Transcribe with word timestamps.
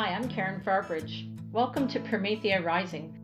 Hi, 0.00 0.14
I'm 0.14 0.30
Karen 0.30 0.62
Farbridge. 0.64 1.28
Welcome 1.52 1.86
to 1.88 2.00
Promethea 2.00 2.62
Rising, 2.62 3.14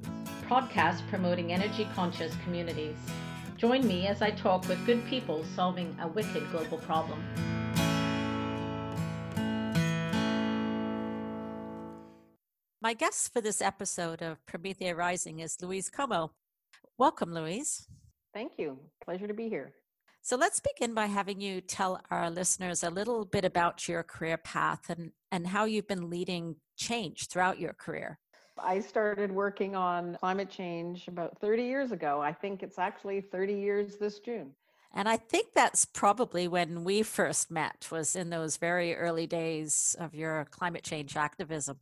podcast 0.47 1.09
promoting 1.09 1.51
energy 1.51 1.89
conscious 1.95 2.35
communities. 2.45 2.99
Join 3.57 3.89
me 3.89 4.07
as 4.07 4.21
I 4.21 4.33
talk 4.33 4.69
with 4.69 4.85
good 4.85 5.03
people 5.07 5.43
solving 5.55 5.97
a 6.03 6.07
wicked 6.07 6.51
global 6.51 6.77
problem. 6.77 7.19
My 12.83 12.93
guest 12.93 13.33
for 13.33 13.41
this 13.41 13.63
episode 13.63 14.21
of 14.21 14.45
Promethea 14.45 14.95
Rising 14.95 15.41
is 15.41 15.57
Louise 15.63 15.89
Comeau. 15.89 16.33
Welcome, 16.99 17.33
Louise. 17.33 17.89
Thank 18.35 18.53
you. 18.59 18.79
Pleasure 19.03 19.27
to 19.27 19.33
be 19.33 19.49
here. 19.49 19.73
So 20.21 20.37
let's 20.37 20.61
begin 20.61 20.93
by 20.93 21.07
having 21.07 21.41
you 21.41 21.63
tell 21.63 22.03
our 22.11 22.29
listeners 22.31 22.83
a 22.83 22.91
little 22.91 23.25
bit 23.25 23.47
about 23.47 23.89
your 23.89 24.03
career 24.03 24.37
path 24.37 24.91
and, 24.91 25.13
and 25.33 25.47
how 25.47 25.65
you've 25.65 25.89
been 25.89 26.11
leading 26.11 26.57
change 26.77 27.29
throughout 27.29 27.59
your 27.59 27.73
career. 27.75 28.19
I 28.59 28.81
started 28.81 29.31
working 29.31 29.77
on 29.77 30.17
climate 30.21 30.49
change 30.49 31.09
about 31.09 31.39
30 31.41 31.65
years 31.65 31.93
ago. 31.93 32.21
I 32.21 32.33
think 32.33 32.63
it's 32.63 32.79
actually 32.79 33.21
30 33.21 33.55
years 33.55 33.97
this 33.97 34.19
June. 34.19 34.53
And 34.95 35.09
I 35.09 35.19
think 35.19 35.49
that's 35.55 35.85
probably 35.85 36.49
when 36.49 36.83
we 36.83 37.03
first 37.03 37.51
met 37.51 37.89
was 37.91 38.17
in 38.17 38.31
those 38.31 38.57
very 38.57 38.95
early 38.95 39.27
days 39.27 39.95
of 40.01 40.15
your 40.15 40.47
climate 40.51 40.85
change 40.85 41.17
activism. 41.17 41.79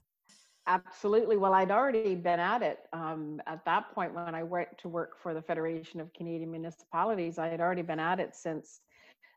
Absolutely. 0.67 1.37
Well, 1.37 1.53
I'd 1.53 1.71
already 1.71 2.15
been 2.15 2.41
at 2.41 2.63
it 2.63 2.81
um, 2.93 3.41
at 3.47 3.65
that 3.67 3.95
point 3.95 4.15
when 4.15 4.35
I 4.35 4.43
went 4.43 4.79
to 4.79 4.89
work 4.89 5.17
for 5.23 5.35
the 5.35 5.43
Federation 5.43 6.01
of 6.01 6.13
Canadian 6.13 6.51
Municipalities. 6.51 7.39
I 7.39 7.49
had 7.49 7.61
already 7.61 7.83
been 7.83 8.01
at 8.01 8.19
it 8.19 8.35
since 8.35 8.81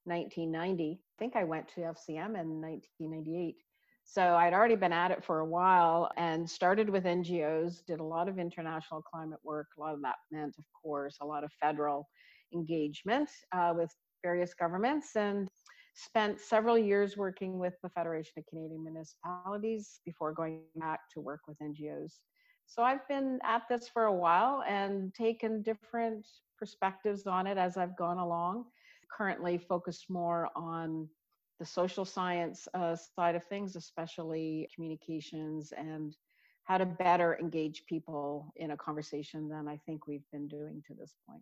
1990. 0.06 1.00
I 1.00 1.20
think 1.20 1.36
I 1.36 1.44
went 1.44 1.68
to 1.76 1.82
FCM 1.82 2.40
in 2.40 2.62
1998. 2.62 3.58
So 4.10 4.22
I'd 4.36 4.54
already 4.54 4.78
been 4.78 4.94
at 4.94 5.12
it 5.12 5.22
for 5.22 5.40
a 5.40 5.46
while 5.46 6.10
and 6.16 6.50
started 6.50 6.90
with 6.90 7.04
NGOs, 7.04 7.86
did 7.86 8.00
a 8.00 8.04
lot 8.04 8.30
of 8.30 8.40
international 8.40 9.02
climate 9.02 9.40
work. 9.44 9.68
A 9.78 9.82
lot 9.82 9.94
of 9.94 10.02
that 10.02 10.16
meant, 10.32 10.56
of 10.58 10.64
course, 10.82 11.18
a 11.20 11.26
lot 11.26 11.44
of 11.44 11.52
federal 11.62 12.08
engagement 12.54 13.30
uh, 13.52 13.74
with 13.76 13.94
various 14.24 14.54
governments 14.54 15.18
and 15.18 15.50
spent 15.94 16.40
several 16.40 16.78
years 16.78 17.18
working 17.18 17.60
with 17.60 17.74
the 17.84 17.90
Federation 17.90 18.32
of 18.38 18.46
Canadian 18.46 18.82
Municipalities 18.82 20.00
before 20.06 20.32
going 20.32 20.62
back 20.78 21.02
to 21.14 21.20
work 21.20 21.42
with 21.46 21.58
NGOs. 21.60 22.14
So 22.66 22.84
I've 22.84 23.06
been 23.10 23.40
at 23.44 23.64
this 23.70 23.90
for 23.90 24.06
a 24.06 24.14
while 24.14 24.64
and 24.66 25.14
taken 25.14 25.62
different 25.64 26.26
perspectives 26.58 27.28
on 27.28 27.46
it 27.46 27.58
as 27.58 27.76
I've 27.76 27.98
gone 27.98 28.20
along. 28.20 28.68
Currently 29.12 29.58
focused 29.58 30.06
more 30.10 30.50
on 30.56 31.10
the 31.60 31.66
social 31.66 32.06
science 32.06 32.68
uh, 32.74 32.96
side 32.96 33.36
of 33.36 33.44
things, 33.46 33.76
especially 33.76 34.70
communications 34.74 35.74
and 35.76 36.16
how 36.64 36.78
to 36.78 36.86
better 36.86 37.38
engage 37.40 37.86
people 37.88 38.52
in 38.58 38.72
a 38.72 38.78
conversation 38.78 39.48
than 39.48 39.68
I 39.68 39.80
think 39.86 40.06
we've 40.06 40.30
been 40.32 40.48
doing 40.48 40.84
to 40.88 40.94
this 40.94 41.16
point. 41.28 41.42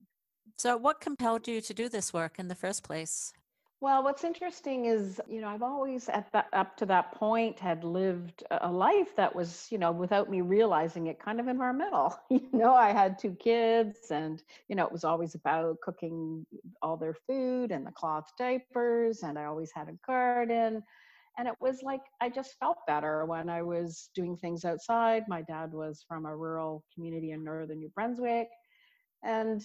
So, 0.58 0.78
what 0.78 1.02
compelled 1.02 1.48
you 1.48 1.60
to 1.62 1.74
do 1.74 1.90
this 1.90 2.14
work 2.14 2.38
in 2.38 2.48
the 2.48 2.56
first 2.56 2.84
place? 2.84 3.34
Well, 3.82 4.04
what's 4.04 4.24
interesting 4.24 4.86
is, 4.86 5.22
you 5.28 5.42
know, 5.42 5.50
I've 5.50 5.62
always 5.62 6.08
at 6.10 6.32
that 6.32 6.48
up 6.54 6.78
to 6.78 6.86
that 6.88 7.12
point 7.12 7.60
had 7.60 7.84
lived 7.84 8.44
a 8.50 8.72
life 8.72 9.16
that 9.18 9.36
was, 9.36 9.68
you 9.70 9.78
know, 9.78 9.92
without 9.92 10.30
me 10.30 10.42
realizing 10.42 11.08
it, 11.08 11.20
kind 11.20 11.40
of 11.40 11.48
environmental. 11.48 12.18
you 12.30 12.50
know, 12.54 12.74
I 12.74 12.92
had 12.94 13.20
two 13.20 13.36
kids, 13.36 14.12
and 14.12 14.42
you 14.70 14.76
know, 14.76 14.86
it 14.86 14.92
was 14.92 15.04
always 15.04 15.36
about 15.36 15.82
cooking 15.82 16.46
all 16.82 16.98
their 16.98 17.14
food 17.28 17.72
and 17.72 17.86
the 17.86 17.92
cloth 17.92 18.32
diapers, 18.40 19.24
and 19.24 19.38
I 19.38 19.46
always 19.46 19.72
had 19.74 19.90
a 19.90 20.00
garden. 20.08 20.82
And 21.38 21.48
it 21.50 21.56
was 21.60 21.82
like 21.84 22.02
I 22.22 22.30
just 22.30 22.58
felt 22.60 22.78
better 22.88 23.26
when 23.26 23.50
I 23.50 23.62
was 23.62 24.10
doing 24.16 24.38
things 24.38 24.64
outside. 24.64 25.24
My 25.28 25.42
dad 25.42 25.74
was 25.74 26.04
from 26.08 26.26
a 26.26 26.36
rural 26.36 26.84
community 26.94 27.32
in 27.32 27.44
northern 27.44 27.80
New 27.80 27.90
Brunswick. 27.90 28.48
And 29.24 29.62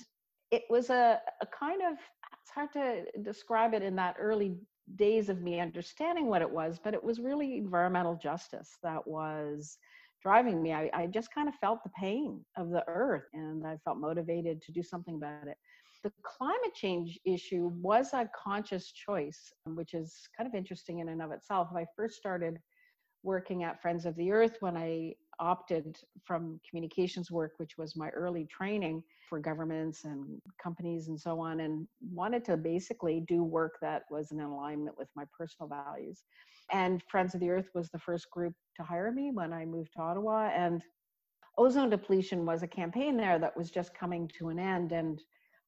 it 0.51 0.65
was 0.69 0.91
a, 0.91 1.21
a 1.41 1.47
kind 1.47 1.83
of 1.83 1.99
it's 2.43 2.51
hard 2.51 2.73
to 2.73 3.05
describe 3.23 3.75
it 3.75 3.83
in 3.83 3.95
that 3.97 4.17
early 4.19 4.57
days 4.97 5.29
of 5.29 5.41
me 5.41 5.61
understanding 5.61 6.27
what 6.27 6.43
it 6.43 6.51
was, 6.51 6.81
but 6.83 6.95
it 6.95 7.03
was 7.03 7.21
really 7.21 7.57
environmental 7.59 8.17
justice 8.17 8.77
that 8.83 9.07
was 9.07 9.79
driving 10.23 10.63
me. 10.63 10.73
I, 10.73 10.91
I 10.93 11.07
just 11.07 11.33
kind 11.33 11.49
of 11.49 11.55
felt 11.55 11.83
the 11.85 11.91
pain 11.91 12.45
of 12.57 12.71
the 12.71 12.85
earth 12.89 13.25
and 13.33 13.67
I 13.67 13.79
felt 13.85 13.99
motivated 13.99 14.61
to 14.63 14.73
do 14.73 14.83
something 14.83 15.17
about 15.17 15.49
it. 15.49 15.57
The 16.03 16.13
climate 16.23 16.75
change 16.75 17.19
issue 17.25 17.71
was 17.81 18.13
a 18.13 18.29
conscious 18.35 18.91
choice, 18.93 19.53
which 19.67 19.95
is 19.95 20.29
kind 20.37 20.49
of 20.49 20.55
interesting 20.55 20.99
in 20.99 21.09
and 21.11 21.23
of 21.23 21.31
itself. 21.31 21.69
I 21.75 21.87
first 21.97 22.17
started 22.17 22.59
working 23.23 23.65
at 23.65 23.81
Friends 23.83 24.07
of 24.07 24.17
the 24.17 24.33
Earth 24.33 24.57
when 24.61 24.77
I 24.77 25.15
opted 25.41 25.97
from 26.25 26.61
communications 26.69 27.31
work, 27.31 27.53
which 27.57 27.77
was 27.79 27.97
my 27.97 28.11
early 28.11 28.47
training 28.47 29.03
for 29.29 29.41
governments 29.41 30.05
and 30.05 30.41
companies 30.63 31.09
and 31.09 31.19
so 31.19 31.41
on, 31.41 31.61
and 31.61 31.87
wanted 32.13 32.45
to 32.45 32.57
basically 32.57 33.25
do 33.27 33.43
work 33.43 33.79
that 33.81 34.03
was 34.11 34.31
in 34.33 34.41
alignment 34.41 34.97
with 34.99 35.09
my 35.17 35.25
personal 35.37 35.69
values. 35.69 36.23
And 36.73 37.03
Friends 37.11 37.35
of 37.35 37.41
the 37.41 37.51
Earth 37.51 37.71
was 37.75 37.89
the 37.91 37.99
first 37.99 38.31
group 38.31 38.55
to 38.77 38.83
hire 38.83 39.11
me 39.11 39.31
when 39.33 39.53
I 39.53 39.65
moved 39.65 39.93
to 39.97 40.03
Ottawa. 40.03 40.51
And 40.55 40.83
ozone 41.59 41.91
depletion 41.91 42.47
was 42.47 42.63
a 42.63 42.69
campaign 42.69 43.17
there 43.17 43.39
that 43.39 43.57
was 43.57 43.71
just 43.71 43.95
coming 43.95 44.31
to 44.39 44.49
an 44.51 44.59
end. 44.59 44.93
And 44.93 45.21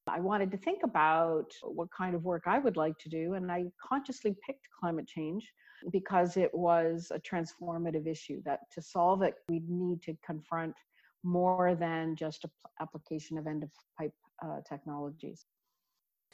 I 0.07 0.19
wanted 0.19 0.51
to 0.51 0.57
think 0.57 0.81
about 0.83 1.51
what 1.63 1.87
kind 1.97 2.15
of 2.15 2.23
work 2.23 2.43
I 2.45 2.59
would 2.59 2.77
like 2.77 2.97
to 2.99 3.09
do, 3.09 3.33
and 3.33 3.51
I 3.51 3.65
consciously 3.87 4.35
picked 4.45 4.67
climate 4.79 5.07
change 5.07 5.49
because 5.91 6.37
it 6.37 6.53
was 6.53 7.11
a 7.13 7.19
transformative 7.19 8.07
issue 8.07 8.41
that 8.45 8.59
to 8.71 8.81
solve 8.81 9.21
it, 9.21 9.35
we'd 9.49 9.69
need 9.69 10.01
to 10.03 10.15
confront 10.25 10.75
more 11.23 11.75
than 11.75 12.15
just 12.15 12.45
application 12.81 13.37
of 13.37 13.47
end 13.47 13.63
of 13.63 13.69
pipe 13.97 14.13
uh, 14.43 14.59
technologies. 14.67 15.45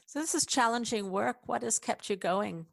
So, 0.05 0.19
this 0.19 0.33
is 0.33 0.45
challenging 0.45 1.11
work. 1.11 1.37
What 1.45 1.61
has 1.61 1.77
kept 1.77 2.09
you 2.09 2.15
going? 2.15 2.65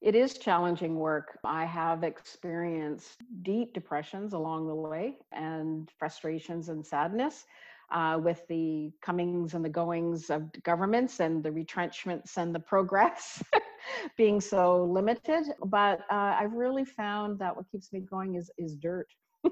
It 0.00 0.14
is 0.14 0.38
challenging 0.38 0.96
work. 0.96 1.38
I 1.44 1.66
have 1.66 2.04
experienced 2.04 3.22
deep 3.42 3.74
depressions 3.74 4.32
along 4.32 4.66
the 4.66 4.74
way 4.74 5.18
and 5.30 5.90
frustrations 5.98 6.70
and 6.70 6.84
sadness 6.84 7.44
uh, 7.92 8.18
with 8.22 8.46
the 8.48 8.92
comings 9.02 9.54
and 9.54 9.64
the 9.64 9.68
goings 9.68 10.30
of 10.30 10.50
governments 10.62 11.20
and 11.20 11.42
the 11.42 11.52
retrenchments 11.52 12.38
and 12.38 12.54
the 12.54 12.60
progress 12.60 13.42
being 14.16 14.40
so 14.40 14.84
limited. 14.84 15.44
But 15.66 16.00
uh, 16.10 16.36
I've 16.38 16.52
really 16.52 16.84
found 16.84 17.38
that 17.38 17.54
what 17.54 17.70
keeps 17.70 17.92
me 17.92 18.00
going 18.00 18.36
is 18.36 18.50
is 18.58 18.76
dirt. 18.76 19.08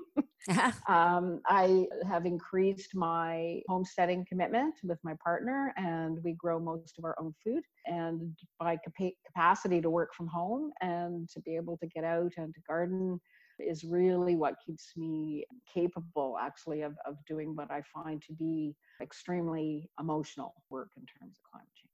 um, 0.88 1.40
I 1.46 1.86
have 2.08 2.24
increased 2.24 2.94
my 2.94 3.60
homesteading 3.68 4.24
commitment 4.28 4.74
with 4.82 4.98
my 5.02 5.14
partner, 5.22 5.72
and 5.76 6.18
we 6.22 6.32
grow 6.34 6.58
most 6.58 6.98
of 6.98 7.04
our 7.04 7.16
own 7.20 7.34
food. 7.44 7.62
And 7.86 8.36
by 8.58 8.76
capa- 8.76 9.16
capacity 9.26 9.80
to 9.80 9.90
work 9.90 10.14
from 10.14 10.28
home 10.28 10.70
and 10.80 11.28
to 11.30 11.40
be 11.40 11.56
able 11.56 11.76
to 11.78 11.86
get 11.86 12.04
out 12.04 12.32
and 12.36 12.54
to 12.54 12.60
garden 12.68 13.20
is 13.58 13.82
really 13.84 14.36
what 14.36 14.54
keeps 14.64 14.92
me 14.96 15.44
capable 15.72 16.36
actually 16.40 16.82
of, 16.82 16.94
of 17.06 17.16
doing 17.26 17.56
what 17.56 17.70
I 17.70 17.82
find 17.92 18.22
to 18.22 18.32
be 18.32 18.74
extremely 19.02 19.88
emotional 19.98 20.54
work 20.70 20.90
in 20.96 21.02
terms 21.02 21.38
of 21.38 21.50
climate 21.50 21.68
change. 21.74 21.87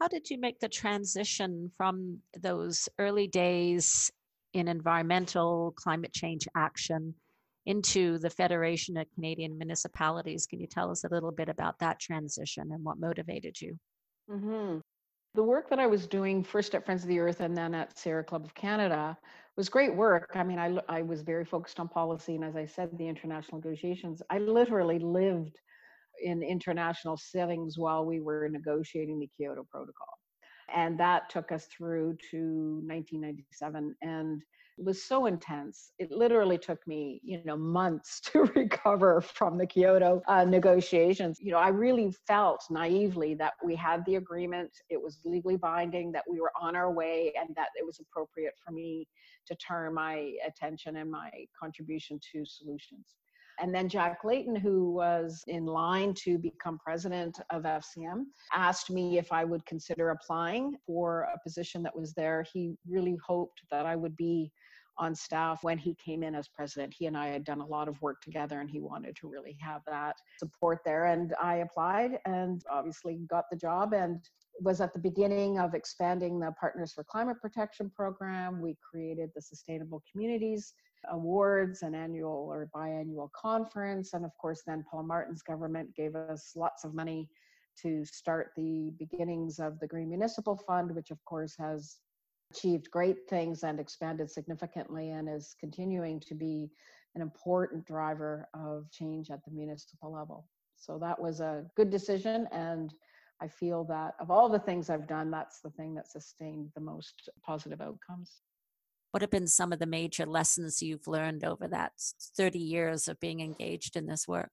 How 0.00 0.08
did 0.08 0.30
you 0.30 0.38
make 0.38 0.58
the 0.60 0.68
transition 0.68 1.70
from 1.76 2.20
those 2.40 2.88
early 2.98 3.28
days 3.28 4.10
in 4.54 4.66
environmental 4.66 5.74
climate 5.76 6.12
change 6.14 6.48
action 6.56 7.14
into 7.66 8.18
the 8.18 8.30
Federation 8.30 8.96
of 8.96 9.06
Canadian 9.14 9.58
Municipalities? 9.58 10.46
Can 10.46 10.58
you 10.58 10.66
tell 10.66 10.90
us 10.90 11.04
a 11.04 11.08
little 11.10 11.30
bit 11.30 11.50
about 11.50 11.78
that 11.80 12.00
transition 12.00 12.70
and 12.72 12.82
what 12.82 12.98
motivated 12.98 13.60
you? 13.60 13.78
Mm-hmm. 14.30 14.78
The 15.34 15.42
work 15.42 15.68
that 15.68 15.78
I 15.78 15.86
was 15.86 16.06
doing 16.06 16.42
first 16.42 16.74
at 16.74 16.86
Friends 16.86 17.02
of 17.02 17.08
the 17.08 17.20
Earth 17.20 17.40
and 17.40 17.54
then 17.54 17.74
at 17.74 17.98
Sierra 17.98 18.24
Club 18.24 18.46
of 18.46 18.54
Canada 18.54 19.18
was 19.56 19.68
great 19.68 19.94
work. 19.94 20.30
I 20.34 20.42
mean, 20.42 20.58
I, 20.58 20.78
I 20.88 21.02
was 21.02 21.20
very 21.20 21.44
focused 21.44 21.78
on 21.78 21.88
policy. 21.88 22.36
And 22.36 22.44
as 22.44 22.56
I 22.56 22.64
said, 22.64 22.96
the 22.96 23.06
international 23.06 23.58
negotiations, 23.58 24.22
I 24.30 24.38
literally 24.38 24.98
lived 24.98 25.58
in 26.22 26.42
international 26.42 27.16
settings 27.16 27.78
while 27.78 28.04
we 28.04 28.20
were 28.20 28.48
negotiating 28.48 29.18
the 29.18 29.30
Kyoto 29.36 29.66
Protocol. 29.70 30.18
And 30.74 30.98
that 31.00 31.28
took 31.30 31.50
us 31.50 31.66
through 31.66 32.16
to 32.30 32.80
1997. 32.86 33.94
And 34.02 34.42
was 34.84 35.04
so 35.04 35.26
intense. 35.26 35.92
It 35.98 36.10
literally 36.10 36.58
took 36.58 36.84
me, 36.86 37.20
you 37.22 37.42
know, 37.44 37.56
months 37.56 38.20
to 38.32 38.44
recover 38.56 39.20
from 39.20 39.58
the 39.58 39.66
Kyoto 39.66 40.22
uh, 40.28 40.44
negotiations. 40.44 41.38
You 41.40 41.52
know, 41.52 41.58
I 41.58 41.68
really 41.68 42.12
felt 42.26 42.64
naively 42.70 43.34
that 43.34 43.54
we 43.64 43.74
had 43.76 44.04
the 44.06 44.16
agreement, 44.16 44.70
it 44.88 45.00
was 45.00 45.20
legally 45.24 45.56
binding, 45.56 46.12
that 46.12 46.24
we 46.28 46.40
were 46.40 46.52
on 46.60 46.76
our 46.76 46.90
way, 46.90 47.32
and 47.38 47.54
that 47.56 47.68
it 47.78 47.84
was 47.84 48.00
appropriate 48.00 48.54
for 48.64 48.72
me 48.72 49.06
to 49.46 49.54
turn 49.56 49.94
my 49.94 50.32
attention 50.46 50.96
and 50.96 51.10
my 51.10 51.30
contribution 51.58 52.18
to 52.32 52.44
solutions. 52.44 53.16
And 53.60 53.74
then 53.74 53.88
Jack 53.88 54.24
Layton, 54.24 54.56
who 54.56 54.92
was 54.92 55.44
in 55.46 55.66
line 55.66 56.14
to 56.24 56.38
become 56.38 56.78
president 56.78 57.38
of 57.50 57.64
FCM, 57.64 58.24
asked 58.54 58.90
me 58.90 59.18
if 59.18 59.32
I 59.32 59.44
would 59.44 59.64
consider 59.66 60.10
applying 60.10 60.76
for 60.86 61.28
a 61.34 61.38
position 61.44 61.82
that 61.82 61.94
was 61.94 62.14
there. 62.14 62.44
He 62.52 62.74
really 62.88 63.18
hoped 63.24 63.60
that 63.70 63.84
I 63.84 63.96
would 63.96 64.16
be 64.16 64.50
on 64.98 65.14
staff 65.14 65.62
when 65.62 65.78
he 65.78 65.94
came 65.94 66.22
in 66.22 66.34
as 66.34 66.48
president. 66.48 66.94
He 66.96 67.06
and 67.06 67.16
I 67.16 67.28
had 67.28 67.44
done 67.44 67.60
a 67.60 67.66
lot 67.66 67.88
of 67.88 68.00
work 68.02 68.20
together 68.20 68.60
and 68.60 68.70
he 68.70 68.80
wanted 68.80 69.16
to 69.16 69.28
really 69.28 69.56
have 69.60 69.82
that 69.86 70.16
support 70.38 70.80
there. 70.84 71.06
And 71.06 71.34
I 71.40 71.56
applied 71.56 72.18
and 72.26 72.62
obviously 72.70 73.20
got 73.28 73.44
the 73.50 73.56
job 73.56 73.92
and 73.94 74.20
was 74.60 74.80
at 74.80 74.92
the 74.92 74.98
beginning 74.98 75.58
of 75.58 75.74
expanding 75.74 76.38
the 76.38 76.52
Partners 76.60 76.92
for 76.92 77.04
Climate 77.04 77.40
Protection 77.40 77.90
program. 77.94 78.60
We 78.60 78.76
created 78.88 79.30
the 79.34 79.42
Sustainable 79.42 80.02
Communities 80.10 80.74
Awards, 81.10 81.82
an 81.82 81.94
annual 81.94 82.48
or 82.50 82.68
biannual 82.74 83.30
conference. 83.32 84.12
And 84.12 84.24
of 84.24 84.32
course, 84.38 84.62
then 84.66 84.84
Paul 84.90 85.04
Martin's 85.04 85.42
government 85.42 85.94
gave 85.96 86.14
us 86.14 86.52
lots 86.54 86.84
of 86.84 86.94
money 86.94 87.28
to 87.82 88.04
start 88.04 88.50
the 88.56 88.92
beginnings 88.98 89.58
of 89.58 89.78
the 89.80 89.86
Green 89.86 90.10
Municipal 90.10 90.56
Fund, 90.66 90.94
which 90.94 91.10
of 91.10 91.24
course 91.24 91.54
has 91.58 91.96
achieved 92.50 92.90
great 92.90 93.16
things 93.28 93.62
and 93.62 93.80
expanded 93.80 94.30
significantly 94.30 95.10
and 95.10 95.28
is 95.28 95.54
continuing 95.58 96.20
to 96.20 96.34
be 96.34 96.70
an 97.14 97.22
important 97.22 97.86
driver 97.86 98.48
of 98.54 98.90
change 98.90 99.30
at 99.30 99.44
the 99.44 99.50
municipal 99.50 100.12
level. 100.12 100.46
So 100.76 100.98
that 100.98 101.20
was 101.20 101.40
a 101.40 101.64
good 101.76 101.90
decision. 101.90 102.46
And 102.52 102.92
I 103.40 103.48
feel 103.48 103.84
that 103.84 104.14
of 104.20 104.30
all 104.30 104.48
the 104.48 104.58
things 104.58 104.90
I've 104.90 105.06
done, 105.06 105.30
that's 105.30 105.60
the 105.60 105.70
thing 105.70 105.94
that 105.94 106.10
sustained 106.10 106.70
the 106.74 106.80
most 106.80 107.28
positive 107.42 107.80
outcomes. 107.80 108.42
What 109.12 109.22
have 109.22 109.30
been 109.30 109.48
some 109.48 109.72
of 109.72 109.78
the 109.78 109.86
major 109.86 110.26
lessons 110.26 110.82
you've 110.82 111.08
learned 111.08 111.44
over 111.44 111.66
that 111.68 111.92
30 112.36 112.58
years 112.58 113.08
of 113.08 113.18
being 113.18 113.40
engaged 113.40 113.96
in 113.96 114.06
this 114.06 114.28
work? 114.28 114.50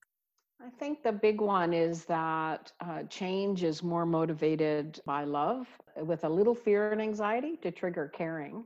I 0.60 0.69
think 0.80 1.04
the 1.04 1.12
big 1.12 1.39
one 1.39 1.72
is 1.72 2.06
that 2.06 2.72
uh, 2.80 3.04
change 3.04 3.63
is 3.63 3.84
more 3.84 4.06
motivated 4.06 5.00
by 5.06 5.24
love 5.24 5.68
with 5.98 6.24
a 6.24 6.30
little 6.30 6.56
fear 6.56 6.92
and 6.92 7.01
anxiety 7.01 7.57
to 7.57 7.69
trigger 7.69 8.12
caring, 8.16 8.66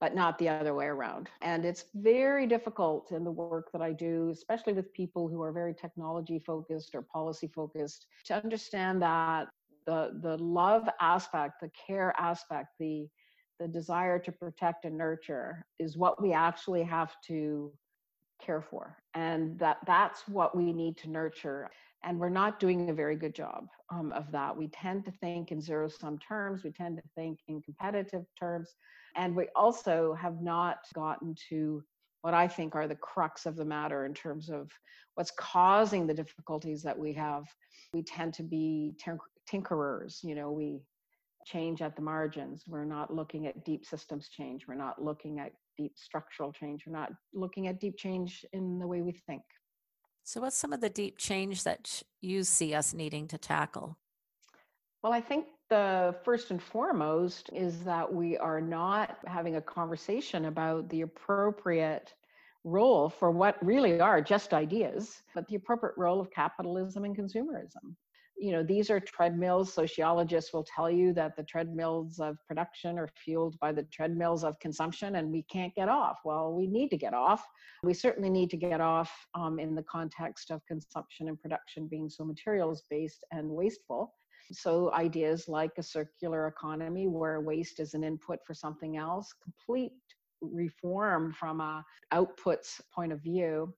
but 0.00 0.14
not 0.14 0.38
the 0.38 0.50
other 0.50 0.74
way 0.74 0.86
around. 0.86 1.30
And 1.40 1.64
it's 1.64 1.86
very 1.94 2.46
difficult 2.46 3.10
in 3.10 3.24
the 3.24 3.30
work 3.30 3.72
that 3.72 3.80
I 3.80 3.92
do, 3.92 4.28
especially 4.30 4.74
with 4.74 4.92
people 4.92 5.28
who 5.28 5.40
are 5.40 5.52
very 5.52 5.72
technology 5.72 6.38
focused 6.38 6.94
or 6.94 7.00
policy 7.00 7.48
focused, 7.48 8.06
to 8.26 8.34
understand 8.34 9.00
that 9.00 9.48
the, 9.86 10.18
the 10.22 10.36
love 10.38 10.88
aspect, 11.00 11.60
the 11.60 11.70
care 11.86 12.14
aspect, 12.18 12.68
the 12.78 13.08
the 13.60 13.68
desire 13.68 14.18
to 14.18 14.32
protect 14.32 14.86
and 14.86 14.96
nurture 14.96 15.66
is 15.78 15.96
what 15.96 16.20
we 16.20 16.32
actually 16.32 16.82
have 16.82 17.14
to 17.26 17.70
care 18.42 18.62
for. 18.62 18.96
And 19.14 19.58
that 19.58 19.78
that's 19.86 20.26
what 20.26 20.56
we 20.56 20.72
need 20.72 20.96
to 20.98 21.10
nurture. 21.10 21.68
And 22.02 22.18
we're 22.18 22.30
not 22.30 22.58
doing 22.58 22.88
a 22.88 22.94
very 22.94 23.16
good 23.16 23.34
job 23.34 23.66
um, 23.90 24.12
of 24.12 24.32
that. 24.32 24.56
We 24.56 24.68
tend 24.68 25.04
to 25.04 25.10
think 25.10 25.52
in 25.52 25.60
zero 25.60 25.88
sum 25.88 26.18
terms. 26.18 26.64
We 26.64 26.70
tend 26.70 26.96
to 26.96 27.02
think 27.14 27.40
in 27.48 27.60
competitive 27.60 28.24
terms. 28.38 28.74
And 29.14 29.36
we 29.36 29.48
also 29.54 30.14
have 30.14 30.40
not 30.40 30.78
gotten 30.94 31.34
to 31.50 31.84
what 32.22 32.34
i 32.34 32.46
think 32.46 32.74
are 32.74 32.88
the 32.88 32.96
crux 32.96 33.46
of 33.46 33.56
the 33.56 33.64
matter 33.64 34.06
in 34.06 34.14
terms 34.14 34.48
of 34.48 34.70
what's 35.14 35.32
causing 35.38 36.06
the 36.06 36.14
difficulties 36.14 36.82
that 36.82 36.98
we 36.98 37.12
have 37.12 37.44
we 37.92 38.02
tend 38.02 38.32
to 38.32 38.42
be 38.42 38.92
tinkerers 39.50 40.18
you 40.22 40.34
know 40.34 40.50
we 40.50 40.80
change 41.46 41.82
at 41.82 41.96
the 41.96 42.02
margins. 42.02 42.64
We're 42.66 42.84
not 42.84 43.14
looking 43.14 43.46
at 43.46 43.64
deep 43.64 43.84
systems 43.84 44.28
change. 44.28 44.66
We're 44.66 44.74
not 44.74 45.02
looking 45.02 45.38
at 45.38 45.52
deep 45.76 45.92
structural 45.96 46.52
change. 46.52 46.84
We're 46.86 46.98
not 46.98 47.12
looking 47.32 47.66
at 47.66 47.80
deep 47.80 47.96
change 47.96 48.44
in 48.52 48.78
the 48.78 48.86
way 48.86 49.02
we 49.02 49.12
think. 49.12 49.42
So, 50.24 50.40
what's 50.40 50.56
some 50.56 50.72
of 50.72 50.80
the 50.80 50.90
deep 50.90 51.18
change 51.18 51.64
that 51.64 52.02
you 52.20 52.44
see 52.44 52.74
us 52.74 52.92
needing 52.94 53.26
to 53.28 53.38
tackle? 53.38 53.98
Well, 55.02 55.12
I 55.12 55.20
think 55.20 55.46
the 55.70 56.16
first 56.24 56.50
and 56.50 56.62
foremost 56.62 57.48
is 57.52 57.84
that 57.84 58.12
we 58.12 58.36
are 58.36 58.60
not 58.60 59.18
having 59.26 59.56
a 59.56 59.62
conversation 59.62 60.46
about 60.46 60.88
the 60.90 61.02
appropriate 61.02 62.12
role 62.64 63.08
for 63.08 63.30
what 63.30 63.64
really 63.64 64.00
are 64.00 64.20
just 64.20 64.52
ideas, 64.52 65.22
but 65.34 65.46
the 65.46 65.54
appropriate 65.54 65.94
role 65.96 66.20
of 66.20 66.30
capitalism 66.32 67.04
and 67.04 67.16
consumerism. 67.16 67.94
You 68.36 68.52
know 68.52 68.62
these 68.62 68.90
are 68.90 69.00
treadmills. 69.00 69.72
Sociologists 69.72 70.52
will 70.52 70.64
tell 70.64 70.90
you 70.90 71.12
that 71.12 71.36
the 71.36 71.42
treadmills 71.42 72.18
of 72.20 72.36
production 72.48 72.98
are 72.98 73.08
fueled 73.22 73.58
by 73.60 73.70
the 73.70 73.82
treadmills 73.92 74.44
of 74.44 74.58
consumption 74.60 75.16
and 75.16 75.30
we 75.30 75.42
can't 75.42 75.74
get 75.74 75.90
off. 75.90 76.20
Well 76.24 76.54
we 76.54 76.66
need 76.66 76.88
to 76.88 76.96
get 76.96 77.12
off. 77.12 77.46
We 77.82 77.92
certainly 77.92 78.30
need 78.30 78.48
to 78.50 78.56
get 78.56 78.80
off 78.80 79.12
um, 79.34 79.58
in 79.58 79.74
the 79.74 79.82
context 79.82 80.50
of 80.50 80.64
consumption 80.66 81.28
and 81.28 81.40
production 81.40 81.86
being 81.86 82.08
so 82.08 82.24
materials 82.24 82.82
based 82.88 83.24
and 83.30 83.48
wasteful 83.48 84.14
so 84.52 84.92
ideas 84.92 85.48
like 85.48 85.72
a 85.78 85.82
circular 85.82 86.46
economy 86.48 87.06
where 87.06 87.40
waste 87.40 87.80
is 87.80 87.94
an 87.94 88.04
input 88.04 88.38
for 88.46 88.54
something 88.54 88.96
else 88.96 89.32
complete 89.42 89.92
reform 90.40 91.32
from 91.32 91.60
a 91.60 91.84
outputs 92.12 92.80
point 92.94 93.12
of 93.12 93.22
view. 93.22 93.72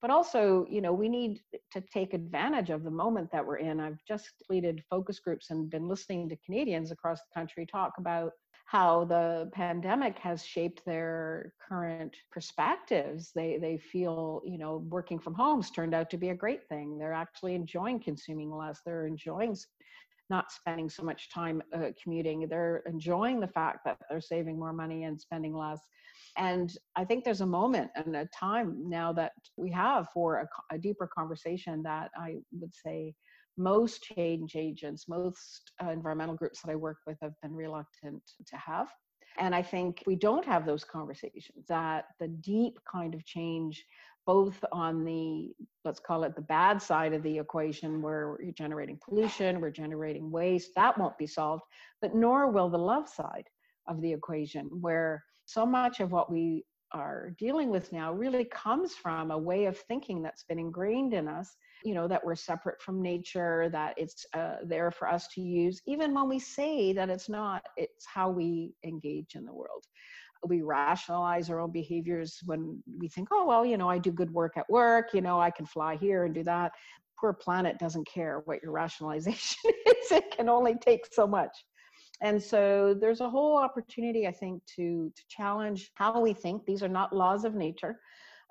But 0.00 0.10
also 0.10 0.66
you 0.70 0.80
know 0.80 0.92
we 0.92 1.08
need 1.08 1.40
to 1.72 1.80
take 1.92 2.14
advantage 2.14 2.70
of 2.70 2.84
the 2.84 2.90
moment 2.90 3.30
that 3.32 3.44
we're 3.44 3.58
in. 3.58 3.80
I've 3.80 4.04
just 4.06 4.30
leaded 4.48 4.84
focus 4.88 5.18
groups 5.18 5.50
and 5.50 5.70
been 5.70 5.88
listening 5.88 6.28
to 6.28 6.36
canadians 6.44 6.90
across 6.90 7.20
the 7.20 7.40
country 7.40 7.66
talk 7.66 7.94
about 7.98 8.32
how 8.68 9.02
the 9.06 9.48
pandemic 9.54 10.18
has 10.18 10.44
shaped 10.44 10.84
their 10.84 11.54
current 11.66 12.14
perspectives. 12.30 13.32
They 13.34 13.56
they 13.58 13.78
feel 13.78 14.42
you 14.44 14.58
know 14.58 14.84
working 14.90 15.18
from 15.18 15.34
homes 15.34 15.70
turned 15.70 15.94
out 15.94 16.10
to 16.10 16.18
be 16.18 16.28
a 16.28 16.34
great 16.34 16.68
thing. 16.68 16.98
They're 16.98 17.14
actually 17.14 17.54
enjoying 17.54 18.00
consuming 18.00 18.54
less. 18.54 18.80
They're 18.84 19.06
enjoying 19.06 19.56
not 20.30 20.52
spending 20.52 20.88
so 20.88 21.02
much 21.02 21.30
time 21.30 21.62
uh, 21.74 21.90
commuting 22.02 22.46
they're 22.48 22.82
enjoying 22.86 23.40
the 23.40 23.46
fact 23.46 23.80
that 23.84 23.98
they're 24.08 24.20
saving 24.20 24.58
more 24.58 24.72
money 24.72 25.04
and 25.04 25.20
spending 25.20 25.54
less 25.54 25.80
and 26.36 26.76
I 26.96 27.04
think 27.04 27.24
there's 27.24 27.40
a 27.40 27.46
moment 27.46 27.90
and 27.96 28.14
a 28.14 28.26
time 28.26 28.88
now 28.88 29.12
that 29.14 29.32
we 29.56 29.70
have 29.72 30.08
for 30.10 30.36
a, 30.36 30.74
a 30.74 30.78
deeper 30.78 31.08
conversation 31.12 31.82
that 31.82 32.10
I 32.16 32.36
would 32.52 32.74
say 32.74 33.14
most 33.56 34.02
change 34.02 34.54
agents, 34.54 35.08
most 35.08 35.72
uh, 35.82 35.90
environmental 35.90 36.36
groups 36.36 36.62
that 36.62 36.70
I 36.70 36.76
work 36.76 36.98
with 37.06 37.18
have 37.20 37.34
been 37.42 37.54
reluctant 37.54 38.22
to 38.46 38.56
have. 38.56 38.88
And 39.38 39.54
I 39.54 39.62
think 39.62 40.02
we 40.06 40.16
don't 40.16 40.44
have 40.44 40.66
those 40.66 40.84
conversations 40.84 41.66
that 41.68 42.06
the 42.18 42.28
deep 42.28 42.78
kind 42.90 43.14
of 43.14 43.24
change, 43.24 43.84
both 44.26 44.62
on 44.72 45.04
the, 45.04 45.52
let's 45.84 46.00
call 46.00 46.24
it 46.24 46.34
the 46.34 46.42
bad 46.42 46.82
side 46.82 47.12
of 47.12 47.22
the 47.22 47.38
equation, 47.38 48.02
where 48.02 48.30
we're 48.30 48.52
generating 48.52 48.98
pollution, 49.02 49.60
we're 49.60 49.70
generating 49.70 50.30
waste, 50.30 50.72
that 50.74 50.98
won't 50.98 51.16
be 51.18 51.26
solved, 51.26 51.62
but 52.02 52.14
nor 52.14 52.50
will 52.50 52.68
the 52.68 52.78
love 52.78 53.08
side 53.08 53.48
of 53.86 54.00
the 54.02 54.12
equation, 54.12 54.66
where 54.80 55.24
so 55.46 55.64
much 55.64 56.00
of 56.00 56.12
what 56.12 56.30
we 56.30 56.64
are 56.92 57.32
dealing 57.38 57.70
with 57.70 57.92
now 57.92 58.12
really 58.12 58.44
comes 58.46 58.94
from 58.94 59.30
a 59.30 59.38
way 59.38 59.66
of 59.66 59.78
thinking 59.78 60.22
that's 60.22 60.44
been 60.44 60.58
ingrained 60.58 61.14
in 61.14 61.28
us 61.28 61.56
you 61.84 61.94
know 61.94 62.08
that 62.08 62.24
we're 62.24 62.34
separate 62.34 62.80
from 62.80 63.02
nature 63.02 63.68
that 63.70 63.94
it's 63.96 64.26
uh, 64.34 64.56
there 64.64 64.90
for 64.90 65.08
us 65.08 65.28
to 65.28 65.40
use 65.40 65.80
even 65.86 66.14
when 66.14 66.28
we 66.28 66.38
say 66.38 66.92
that 66.92 67.08
it's 67.08 67.28
not 67.28 67.62
it's 67.76 68.06
how 68.06 68.30
we 68.30 68.72
engage 68.84 69.34
in 69.34 69.44
the 69.44 69.52
world 69.52 69.84
we 70.46 70.62
rationalize 70.62 71.50
our 71.50 71.60
own 71.60 71.72
behaviors 71.72 72.38
when 72.46 72.80
we 72.98 73.08
think 73.08 73.28
oh 73.32 73.46
well 73.46 73.64
you 73.64 73.76
know 73.76 73.88
i 73.88 73.98
do 73.98 74.10
good 74.10 74.32
work 74.32 74.56
at 74.56 74.68
work 74.70 75.08
you 75.12 75.20
know 75.20 75.40
i 75.40 75.50
can 75.50 75.66
fly 75.66 75.96
here 75.96 76.24
and 76.24 76.34
do 76.34 76.44
that 76.44 76.72
poor 77.18 77.32
planet 77.32 77.78
doesn't 77.78 78.06
care 78.06 78.42
what 78.44 78.62
your 78.62 78.72
rationalization 78.72 79.70
is 79.86 80.12
it 80.12 80.30
can 80.30 80.48
only 80.48 80.74
take 80.76 81.06
so 81.12 81.26
much 81.26 81.52
and 82.20 82.42
so 82.42 82.94
there's 82.98 83.20
a 83.20 83.30
whole 83.30 83.56
opportunity, 83.56 84.26
I 84.26 84.32
think, 84.32 84.64
to, 84.76 85.12
to 85.14 85.22
challenge 85.28 85.90
how 85.94 86.20
we 86.20 86.32
think. 86.32 86.64
These 86.66 86.82
are 86.82 86.88
not 86.88 87.14
laws 87.14 87.44
of 87.44 87.54
nature. 87.54 88.00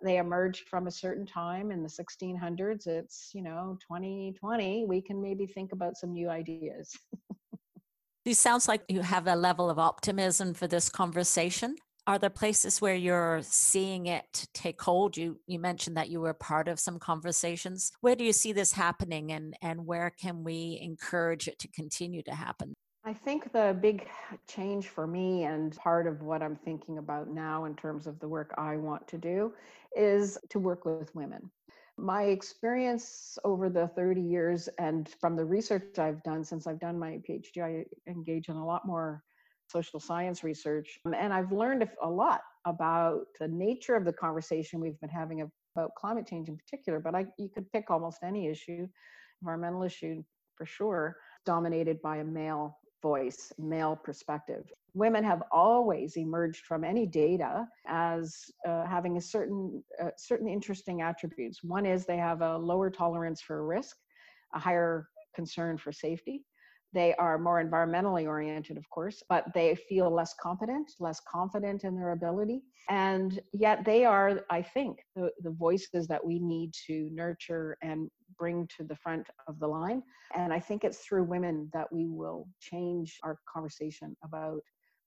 They 0.04 0.18
emerged 0.18 0.68
from 0.70 0.88
a 0.88 0.92
certain 0.92 1.25
time 1.25 1.72
in 1.72 1.82
the 1.82 1.89
1600s. 1.89 2.88
It's, 2.88 3.32
you 3.34 3.42
know, 3.42 3.77
2020. 3.82 4.86
We 4.88 5.01
can 5.01 5.22
maybe 5.22 5.48
think 5.48 5.72
about 5.72 5.98
some 5.98 6.13
new 6.13 6.30
ideas. 6.30 6.96
it 8.25 8.36
sounds 8.36 8.68
like 8.68 8.84
you 8.88 9.01
have 9.01 9.27
a 9.27 9.36
level 9.36 9.70
of 9.70 9.80
optimism 9.80 10.54
for 10.54 10.68
this 10.68 10.89
conversation. 10.89 11.75
Are 12.06 12.18
there 12.18 12.30
places 12.30 12.80
where 12.80 12.96
you're 12.96 13.42
seeing 13.42 14.06
it 14.06 14.48
take 14.54 14.82
hold? 14.82 15.18
You 15.18 15.42
you 15.46 15.60
mentioned 15.60 15.98
that 15.98 16.10
you 16.10 16.22
were 16.22 16.34
part 16.34 16.70
of 16.70 16.80
some 16.80 17.00
conversations. 17.00 17.92
Where 18.00 18.16
do 18.16 18.24
you 18.24 18.32
see 18.32 18.54
this 18.54 18.72
happening 18.72 19.34
and, 19.34 19.56
and 19.62 19.86
where 19.86 20.10
can 20.10 20.44
we 20.44 20.80
encourage 20.82 21.50
it 21.50 21.60
to 21.60 21.68
continue 21.68 22.24
to 22.24 22.36
happen? 22.36 22.75
I 23.07 23.13
think 23.13 23.53
the 23.53 23.73
big 23.81 24.05
change 24.49 24.89
for 24.89 25.07
me 25.07 25.45
and 25.45 25.73
part 25.77 26.07
of 26.07 26.23
what 26.23 26.43
I'm 26.43 26.57
thinking 26.57 26.97
about 26.97 27.29
now 27.29 27.63
in 27.63 27.73
terms 27.73 28.05
of 28.05 28.19
the 28.19 28.27
work 28.27 28.53
I 28.57 28.75
want 28.75 29.07
to 29.07 29.17
do 29.17 29.53
is 29.95 30.37
to 30.49 30.59
work 30.59 30.83
with 30.83 31.15
women. 31.15 31.49
My 31.97 32.23
experience 32.23 33.37
over 33.45 33.69
the 33.69 33.87
30 33.95 34.19
years 34.19 34.67
and 34.77 35.07
from 35.21 35.37
the 35.37 35.45
research 35.45 35.97
I've 35.97 36.21
done 36.23 36.43
since 36.43 36.67
I've 36.67 36.81
done 36.81 36.99
my 36.99 37.21
PhD, 37.25 37.63
I 37.63 37.85
engage 38.11 38.49
in 38.49 38.57
a 38.57 38.65
lot 38.65 38.85
more 38.85 39.23
social 39.71 40.01
science 40.01 40.43
research. 40.43 40.99
Um, 41.05 41.13
and 41.13 41.31
I've 41.31 41.53
learned 41.53 41.87
a 42.03 42.09
lot 42.09 42.41
about 42.65 43.21
the 43.39 43.47
nature 43.47 43.95
of 43.95 44.03
the 44.03 44.11
conversation 44.11 44.81
we've 44.81 44.99
been 44.99 45.09
having 45.09 45.49
about 45.77 45.91
climate 45.95 46.27
change 46.27 46.49
in 46.49 46.57
particular, 46.57 46.99
but 46.99 47.15
I, 47.15 47.25
you 47.39 47.47
could 47.47 47.71
pick 47.71 47.89
almost 47.89 48.17
any 48.21 48.47
issue, 48.47 48.85
environmental 49.41 49.83
issue 49.83 50.25
for 50.57 50.65
sure, 50.65 51.15
dominated 51.45 52.01
by 52.01 52.17
a 52.17 52.23
male 52.25 52.77
voice, 53.01 53.51
male 53.58 53.96
perspective. 53.96 54.63
Women 54.94 55.24
have 55.24 55.44
always 55.51 56.18
emerged 56.18 56.66
from 56.66 56.84
any 56.84 57.06
data 57.06 57.68
as 57.88 58.51
uh, 58.68 58.86
having 58.86 59.18
a 59.18 59.22
certain 59.22 59.84
uh, 60.01 60.10
certain 60.18 60.48
interesting 60.48 61.01
attributes. 61.01 61.63
One 61.63 61.86
is 61.86 62.06
they 62.06 62.18
have 62.18 62.42
a 62.42 62.58
lower 62.58 62.89
tolerance 62.89 63.42
for 63.42 63.66
risk, 63.66 63.98
a 64.54 64.60
higher 64.60 65.08
concern 65.36 65.77
for 65.77 65.92
safety. 65.92 66.44
They 66.94 67.13
are 67.16 67.38
more 67.38 67.63
environmentally 67.63 68.25
oriented, 68.27 68.77
of 68.77 68.89
course, 68.89 69.22
but 69.30 69.46
they 69.54 69.75
feel 69.75 70.10
less 70.10 70.34
competent, 70.42 70.89
less 71.00 71.20
confident 71.30 71.84
in 71.84 71.96
their 71.96 72.12
ability. 72.12 72.62
And 72.89 73.39
yet 73.51 73.84
they 73.84 74.06
are, 74.06 74.42
I 74.50 74.62
think, 74.62 75.00
the, 75.16 75.30
the 75.42 75.51
voices 75.51 76.08
that 76.08 76.25
we 76.25 76.39
need 76.39 76.74
to 76.88 77.10
nurture 77.12 77.77
and 77.82 78.10
bring 78.38 78.67
to 78.77 78.84
the 78.84 78.96
front 78.96 79.27
of 79.48 79.60
the 79.60 79.67
line. 79.67 80.03
And 80.36 80.53
I 80.53 80.60
think 80.60 80.84
it's 80.84 81.00
through 81.00 81.24
women 81.24 81.70
that 81.74 81.91
we 81.91 82.08
will 82.08 82.48
change 82.60 83.17
our 83.24 83.39
conversation 83.51 84.15
about 84.24 84.62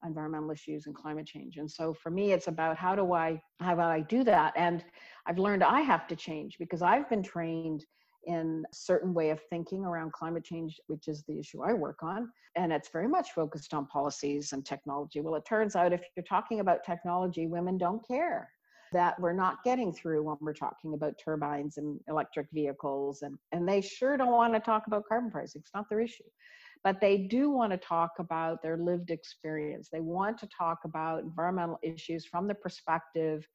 environmental 0.05 0.51
issues 0.51 0.87
and 0.87 0.95
climate 0.95 1.27
change. 1.27 1.59
And 1.59 1.71
so 1.71 1.93
for 1.93 2.11
me, 2.11 2.33
it's 2.33 2.49
about 2.49 2.77
how 2.77 2.95
do 2.95 3.13
I 3.13 3.41
how 3.61 3.75
do 3.75 3.81
I 3.83 4.01
do 4.01 4.25
that? 4.25 4.55
And 4.57 4.85
I've 5.27 5.39
learned 5.39 5.63
I 5.63 5.81
have 5.81 6.07
to 6.09 6.17
change 6.17 6.57
because 6.59 6.83
I've 6.83 7.09
been 7.09 7.23
trained 7.23 7.85
in 8.27 8.65
a 8.71 8.75
certain 8.75 9.15
way 9.15 9.31
of 9.31 9.41
thinking 9.49 9.85
around 9.85 10.13
climate 10.13 10.45
change, 10.45 10.79
which 10.89 11.09
is 11.09 11.23
the 11.27 11.39
issue 11.39 11.63
I 11.63 11.73
work 11.73 12.03
on. 12.03 12.31
And 12.57 12.73
it's 12.73 12.91
very 12.91 13.09
much 13.09 13.33
focused 13.33 13.73
on 13.73 13.87
policies 13.87 14.53
and 14.53 14.65
technology. 14.65 15.21
Well, 15.21 15.37
it 15.37 15.45
turns 15.47 15.77
out 15.77 15.93
if 15.93 16.03
you're 16.17 16.25
talking 16.25 16.61
about 16.61 16.85
technology, 16.85 17.47
women 17.47 17.79
don't 17.79 18.07
care 18.07 18.51
that 18.93 19.19
we're 19.21 19.33
not 19.33 19.63
getting 19.65 19.93
through 19.93 20.23
when 20.23 20.37
we're 20.41 20.53
talking 20.53 20.95
about 20.95 21.15
turbines 21.23 21.77
and 21.79 22.01
electric 22.09 22.47
vehicles. 22.53 23.23
And, 23.23 23.39
and 23.53 23.69
they 23.69 23.81
sure 23.81 24.17
don't 24.17 24.33
want 24.33 24.55
to 24.55 24.61
talk 24.61 24.87
about 24.87 25.05
carbon 25.09 25.31
pricing. 25.31 25.61
It's 25.63 25.75
not 25.75 25.89
their 25.89 26.01
issue. 26.01 26.25
But 26.83 27.01
they 27.01 27.19
do 27.19 27.51
want 27.51 27.73
to 27.73 27.79
talk 27.79 28.13
about 28.19 28.63
their 28.63 28.79
lived 28.79 29.11
experience. 29.11 29.89
They 29.93 30.01
want 30.01 30.39
to 30.39 30.49
talk 30.57 30.79
about 30.85 31.23
environmental 31.23 31.79
issues 31.83 32.25
from 32.25 32.49
the 32.49 32.55
perspective 32.55 33.47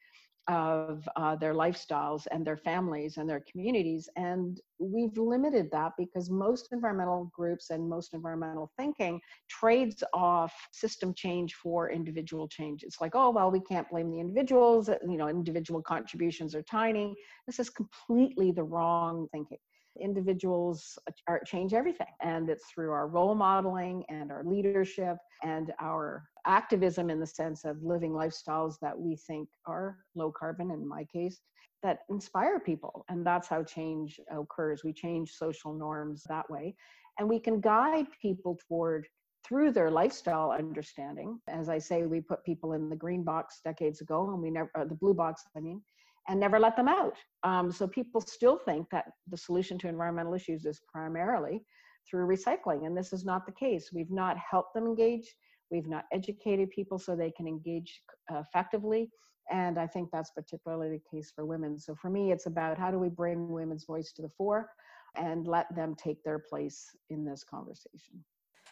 of 0.47 1.07
uh, 1.15 1.35
their 1.35 1.53
lifestyles 1.53 2.27
and 2.31 2.45
their 2.45 2.57
families 2.57 3.17
and 3.17 3.29
their 3.29 3.43
communities. 3.51 4.07
And 4.15 4.59
we've 4.79 5.17
limited 5.17 5.69
that 5.71 5.93
because 5.97 6.29
most 6.29 6.69
environmental 6.71 7.31
groups 7.33 7.69
and 7.69 7.89
most 7.89 8.13
environmental 8.13 8.71
thinking 8.77 9.19
trades 9.49 10.03
off 10.13 10.53
system 10.71 11.13
change 11.15 11.55
for 11.55 11.89
individual 11.89 12.47
change. 12.47 12.83
It's 12.83 13.01
like, 13.01 13.15
oh, 13.15 13.31
well, 13.31 13.49
we 13.49 13.61
can't 13.61 13.89
blame 13.89 14.11
the 14.11 14.19
individuals, 14.19 14.87
you 14.87 15.17
know, 15.17 15.27
individual 15.27 15.81
contributions 15.81 16.53
are 16.53 16.63
tiny. 16.63 17.15
This 17.47 17.59
is 17.59 17.69
completely 17.69 18.51
the 18.51 18.63
wrong 18.63 19.27
thinking 19.31 19.57
individuals 19.99 20.97
are, 21.27 21.41
change 21.45 21.73
everything. 21.73 22.07
And 22.21 22.49
it's 22.49 22.65
through 22.65 22.91
our 22.91 23.07
role 23.07 23.35
modeling 23.35 24.03
and 24.09 24.31
our 24.31 24.43
leadership 24.43 25.17
and 25.43 25.73
our 25.81 26.27
activism 26.45 27.09
in 27.09 27.19
the 27.19 27.27
sense 27.27 27.65
of 27.65 27.81
living 27.83 28.11
lifestyles 28.11 28.75
that 28.81 28.97
we 28.97 29.15
think 29.15 29.49
are 29.65 29.97
low 30.15 30.31
carbon, 30.31 30.71
in 30.71 30.87
my 30.87 31.05
case, 31.05 31.39
that 31.83 31.99
inspire 32.09 32.59
people. 32.59 33.05
And 33.09 33.25
that's 33.25 33.47
how 33.47 33.63
change 33.63 34.19
occurs. 34.31 34.83
We 34.83 34.93
change 34.93 35.31
social 35.31 35.73
norms 35.73 36.23
that 36.29 36.49
way. 36.49 36.75
And 37.19 37.29
we 37.29 37.39
can 37.39 37.61
guide 37.61 38.07
people 38.21 38.59
toward 38.67 39.07
through 39.47 39.71
their 39.71 39.91
lifestyle 39.91 40.51
understanding. 40.51 41.39
As 41.47 41.69
I 41.69 41.77
say, 41.77 42.05
we 42.05 42.19
put 42.19 42.43
people 42.43 42.73
in 42.73 42.89
the 42.89 42.95
green 42.95 43.23
box 43.23 43.61
decades 43.63 44.01
ago, 44.01 44.31
and 44.31 44.41
we 44.41 44.49
never, 44.49 44.71
the 44.75 44.95
blue 44.95 45.13
box, 45.13 45.43
I 45.55 45.59
mean, 45.59 45.81
and 46.27 46.39
never 46.39 46.59
let 46.59 46.75
them 46.75 46.87
out. 46.87 47.15
Um, 47.43 47.71
so 47.71 47.87
people 47.87 48.21
still 48.21 48.57
think 48.57 48.87
that 48.91 49.05
the 49.27 49.37
solution 49.37 49.77
to 49.79 49.87
environmental 49.87 50.33
issues 50.33 50.65
is 50.65 50.81
primarily 50.91 51.63
through 52.09 52.27
recycling, 52.27 52.85
and 52.85 52.97
this 52.97 53.13
is 53.13 53.25
not 53.25 53.45
the 53.45 53.51
case. 53.51 53.89
We've 53.93 54.11
not 54.11 54.37
helped 54.37 54.73
them 54.73 54.85
engage. 54.85 55.35
We've 55.71 55.87
not 55.87 56.05
educated 56.13 56.69
people 56.69 56.99
so 56.99 57.15
they 57.15 57.31
can 57.31 57.47
engage 57.47 58.01
uh, 58.31 58.39
effectively. 58.39 59.09
And 59.51 59.77
I 59.77 59.87
think 59.87 60.09
that's 60.11 60.31
particularly 60.31 60.89
the 60.89 61.17
case 61.17 61.31
for 61.35 61.45
women. 61.45 61.79
So 61.79 61.95
for 61.95 62.09
me, 62.09 62.31
it's 62.31 62.47
about 62.47 62.77
how 62.77 62.91
do 62.91 62.97
we 62.97 63.09
bring 63.09 63.49
women's 63.49 63.85
voice 63.85 64.11
to 64.13 64.21
the 64.21 64.29
fore 64.37 64.69
and 65.15 65.47
let 65.47 65.73
them 65.75 65.95
take 65.95 66.23
their 66.23 66.39
place 66.39 66.87
in 67.09 67.25
this 67.25 67.43
conversation. 67.43 68.23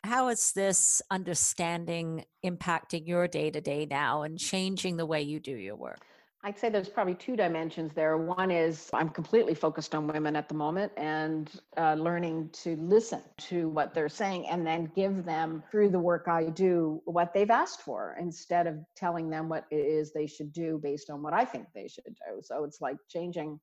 How 0.03 0.27
is 0.27 0.51
this 0.51 1.01
understanding 1.12 2.25
impacting 2.45 3.07
your 3.07 3.27
day 3.27 3.51
to 3.51 3.62
day 3.62 3.86
now 3.89 4.24
and 4.24 4.38
changing 4.38 4.98
the 4.98 5.05
way 5.05 5.22
you 5.22 5.39
do 5.39 5.55
your 5.55 5.75
work? 5.75 6.00
I'd 6.45 6.59
say 6.59 6.67
there's 6.67 6.89
probably 6.89 7.15
two 7.15 7.38
dimensions 7.38 7.93
there. 7.93 8.17
One 8.17 8.51
is 8.51 8.89
I'm 8.93 9.07
completely 9.07 9.55
focused 9.55 9.95
on 9.95 10.07
women 10.07 10.35
at 10.35 10.50
the 10.50 10.55
moment 10.55 10.91
and 10.97 11.50
uh, 11.77 11.93
learning 11.93 12.50
to 12.63 12.75
listen 12.75 13.21
to 13.47 13.69
what 13.69 13.93
they're 13.93 14.09
saying 14.09 14.47
and 14.47 14.67
then 14.67 14.91
give 14.93 15.23
them, 15.23 15.63
through 15.71 15.91
the 15.91 16.00
work 16.00 16.27
I 16.27 16.47
do, 16.50 17.01
what 17.05 17.33
they've 17.33 17.50
asked 17.50 17.83
for 17.83 18.17
instead 18.19 18.67
of 18.67 18.75
telling 18.93 19.29
them 19.29 19.47
what 19.47 19.65
it 19.71 19.77
is 19.77 20.12
they 20.12 20.27
should 20.27 20.51
do 20.51 20.81
based 20.83 21.09
on 21.09 21.23
what 21.23 21.33
I 21.33 21.45
think 21.45 21.67
they 21.73 21.88
should 21.88 22.03
do. 22.03 22.41
So 22.41 22.65
it's 22.65 22.81
like 22.81 22.97
changing 23.09 23.57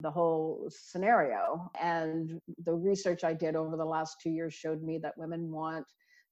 the 0.00 0.10
whole 0.10 0.66
scenario. 0.70 1.70
And 1.78 2.40
the 2.64 2.72
research 2.72 3.24
I 3.24 3.34
did 3.34 3.56
over 3.56 3.76
the 3.76 3.84
last 3.84 4.16
two 4.22 4.30
years 4.30 4.54
showed 4.54 4.82
me 4.82 4.96
that 5.02 5.18
women 5.18 5.50
want 5.50 5.84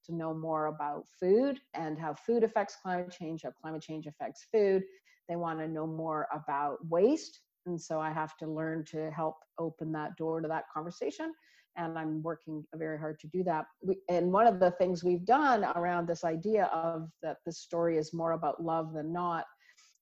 to 0.06 0.14
know 0.14 0.32
more 0.32 0.66
about 0.66 1.04
food 1.20 1.60
and 1.74 1.98
how 1.98 2.14
food 2.14 2.42
affects 2.42 2.78
climate 2.82 3.10
change, 3.10 3.42
how 3.42 3.50
climate 3.50 3.82
change 3.82 4.06
affects 4.06 4.46
food 4.50 4.82
they 5.28 5.36
want 5.36 5.58
to 5.60 5.68
know 5.68 5.86
more 5.86 6.26
about 6.32 6.78
waste. 6.88 7.40
And 7.66 7.80
so 7.80 8.00
I 8.00 8.10
have 8.10 8.36
to 8.38 8.46
learn 8.46 8.84
to 8.86 9.10
help 9.10 9.36
open 9.58 9.92
that 9.92 10.16
door 10.16 10.40
to 10.40 10.48
that 10.48 10.64
conversation. 10.72 11.32
And 11.76 11.98
I'm 11.98 12.22
working 12.22 12.64
very 12.74 12.98
hard 12.98 13.20
to 13.20 13.28
do 13.28 13.44
that. 13.44 13.66
We, 13.82 13.98
and 14.08 14.32
one 14.32 14.46
of 14.46 14.58
the 14.58 14.72
things 14.72 15.04
we've 15.04 15.24
done 15.24 15.64
around 15.76 16.08
this 16.08 16.24
idea 16.24 16.64
of 16.66 17.08
that 17.22 17.38
the 17.46 17.52
story 17.52 17.96
is 17.96 18.12
more 18.12 18.32
about 18.32 18.62
love 18.62 18.92
than 18.92 19.12
not 19.12 19.44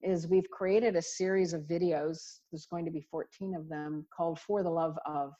is 0.02 0.28
we've 0.28 0.48
created 0.50 0.96
a 0.96 1.02
series 1.02 1.52
of 1.52 1.62
videos. 1.62 2.38
There's 2.50 2.66
going 2.66 2.84
to 2.84 2.90
be 2.90 3.00
14 3.00 3.54
of 3.54 3.68
them 3.68 4.06
called 4.16 4.38
For 4.38 4.62
the 4.62 4.70
Love 4.70 4.96
of. 5.04 5.32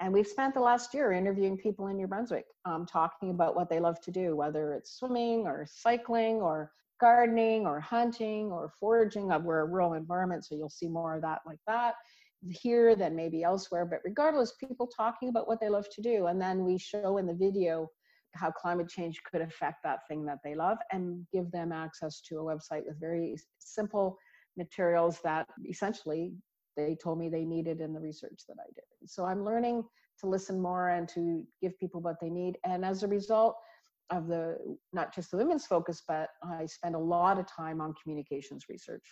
And 0.00 0.12
we've 0.12 0.26
spent 0.26 0.54
the 0.54 0.60
last 0.60 0.94
year 0.94 1.12
interviewing 1.12 1.56
people 1.56 1.88
in 1.88 1.96
New 1.96 2.06
Brunswick, 2.06 2.44
um, 2.64 2.86
talking 2.86 3.30
about 3.30 3.56
what 3.56 3.68
they 3.68 3.80
love 3.80 4.00
to 4.02 4.12
do, 4.12 4.36
whether 4.36 4.72
it's 4.72 4.96
swimming 4.96 5.46
or 5.46 5.66
cycling 5.68 6.36
or 6.36 6.70
gardening 7.00 7.66
or 7.66 7.80
hunting 7.80 8.50
or 8.52 8.72
foraging. 8.80 9.28
We're 9.28 9.60
a 9.60 9.66
rural 9.66 9.94
environment, 9.94 10.44
so 10.44 10.54
you'll 10.54 10.68
see 10.68 10.88
more 10.88 11.16
of 11.16 11.22
that 11.22 11.40
like 11.46 11.60
that 11.66 11.94
here 12.50 12.94
than 12.94 13.16
maybe 13.16 13.42
elsewhere. 13.42 13.84
But 13.84 14.00
regardless, 14.04 14.54
people 14.60 14.86
talking 14.86 15.28
about 15.28 15.48
what 15.48 15.60
they 15.60 15.68
love 15.68 15.86
to 15.94 16.02
do. 16.02 16.26
And 16.26 16.40
then 16.40 16.64
we 16.64 16.78
show 16.78 17.18
in 17.18 17.26
the 17.26 17.34
video 17.34 17.88
how 18.34 18.50
climate 18.50 18.88
change 18.88 19.20
could 19.30 19.40
affect 19.40 19.78
that 19.82 20.00
thing 20.06 20.24
that 20.26 20.38
they 20.44 20.54
love 20.54 20.78
and 20.92 21.26
give 21.32 21.50
them 21.50 21.72
access 21.72 22.20
to 22.28 22.36
a 22.36 22.42
website 22.42 22.84
with 22.86 23.00
very 23.00 23.36
simple 23.58 24.16
materials 24.56 25.18
that 25.24 25.46
essentially 25.68 26.32
they 26.76 26.96
told 27.02 27.18
me 27.18 27.28
they 27.28 27.44
needed 27.44 27.80
in 27.80 27.92
the 27.92 28.00
research 28.00 28.42
that 28.48 28.56
I 28.60 28.66
did. 28.74 28.84
So 29.08 29.24
I'm 29.24 29.44
learning 29.44 29.82
to 30.20 30.26
listen 30.26 30.60
more 30.60 30.90
and 30.90 31.08
to 31.08 31.42
give 31.60 31.78
people 31.78 32.00
what 32.00 32.20
they 32.20 32.30
need. 32.30 32.58
And 32.64 32.84
as 32.84 33.02
a 33.02 33.08
result, 33.08 33.56
of 34.10 34.26
the 34.26 34.56
not 34.92 35.14
just 35.14 35.30
the 35.30 35.36
women's 35.36 35.66
focus, 35.66 36.02
but 36.06 36.30
I 36.42 36.66
spend 36.66 36.94
a 36.94 36.98
lot 36.98 37.38
of 37.38 37.46
time 37.46 37.80
on 37.80 37.94
communications 38.02 38.64
research. 38.68 39.04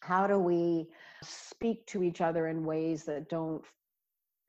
How 0.00 0.26
do 0.26 0.38
we 0.38 0.88
speak 1.22 1.86
to 1.86 2.02
each 2.02 2.20
other 2.20 2.48
in 2.48 2.64
ways 2.64 3.04
that 3.04 3.28
don't 3.28 3.64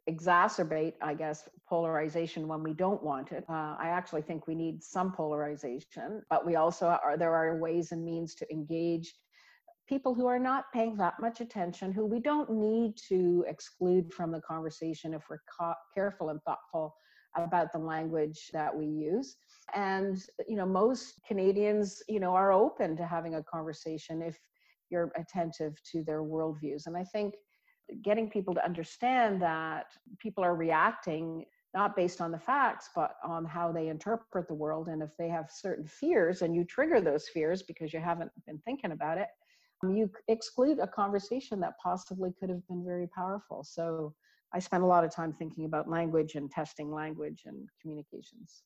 exacerbate, 0.09 0.93
I 1.01 1.13
guess, 1.13 1.47
polarization 1.67 2.47
when 2.47 2.61
we 2.61 2.73
don't 2.73 3.01
want 3.01 3.31
it. 3.31 3.45
Uh, 3.47 3.75
I 3.79 3.87
actually 3.87 4.21
think 4.21 4.47
we 4.47 4.55
need 4.55 4.83
some 4.83 5.13
polarization, 5.13 6.21
but 6.29 6.45
we 6.45 6.55
also 6.55 6.87
are, 6.87 7.17
there 7.17 7.33
are 7.33 7.57
ways 7.57 7.91
and 7.91 8.03
means 8.03 8.35
to 8.35 8.51
engage 8.51 9.13
people 9.87 10.13
who 10.13 10.27
are 10.27 10.39
not 10.39 10.65
paying 10.73 10.97
that 10.97 11.13
much 11.19 11.41
attention, 11.41 11.91
who 11.91 12.05
we 12.05 12.19
don't 12.19 12.49
need 12.49 12.95
to 13.09 13.45
exclude 13.47 14.13
from 14.13 14.31
the 14.31 14.41
conversation 14.41 15.13
if 15.13 15.23
we're 15.29 15.41
ca- 15.57 15.75
careful 15.93 16.29
and 16.29 16.41
thoughtful 16.43 16.95
about 17.35 17.71
the 17.71 17.79
language 17.79 18.49
that 18.53 18.75
we 18.75 18.85
use. 18.85 19.37
And, 19.73 20.23
you 20.47 20.55
know, 20.55 20.65
most 20.65 21.21
Canadians, 21.27 22.01
you 22.07 22.19
know, 22.19 22.35
are 22.35 22.51
open 22.51 22.95
to 22.97 23.05
having 23.05 23.35
a 23.35 23.43
conversation 23.43 24.21
if 24.21 24.37
you're 24.89 25.11
attentive 25.15 25.75
to 25.91 26.03
their 26.03 26.21
worldviews. 26.21 26.85
And 26.85 26.95
I 26.95 27.03
think 27.03 27.35
getting 28.03 28.29
people 28.29 28.53
to 28.53 28.65
understand 28.65 29.41
that 29.41 29.87
people 30.19 30.43
are 30.43 30.55
reacting 30.55 31.45
not 31.73 31.95
based 31.95 32.21
on 32.21 32.31
the 32.31 32.39
facts, 32.39 32.89
but 32.95 33.15
on 33.25 33.45
how 33.45 33.71
they 33.71 33.87
interpret 33.87 34.47
the 34.47 34.53
world. 34.53 34.89
And 34.89 35.01
if 35.01 35.09
they 35.17 35.27
have 35.29 35.49
certain 35.49 35.87
fears 35.87 36.43
and 36.43 36.55
you 36.55 36.63
trigger 36.63 37.01
those 37.01 37.27
fears 37.27 37.63
because 37.63 37.91
you 37.91 37.99
haven't 37.99 38.31
been 38.45 38.59
thinking 38.59 38.91
about 38.91 39.17
it, 39.17 39.27
you 39.81 40.09
exclude 40.27 40.79
a 40.79 40.87
conversation 40.87 41.59
that 41.61 41.73
possibly 41.81 42.31
could 42.39 42.49
have 42.49 42.65
been 42.67 42.85
very 42.85 43.07
powerful. 43.07 43.63
So 43.63 44.13
I 44.53 44.59
spend 44.59 44.83
a 44.83 44.87
lot 44.87 45.03
of 45.03 45.13
time 45.13 45.33
thinking 45.33 45.65
about 45.65 45.89
language 45.89 46.35
and 46.35 46.49
testing 46.49 46.91
language 46.91 47.43
and 47.45 47.67
communications. 47.81 48.63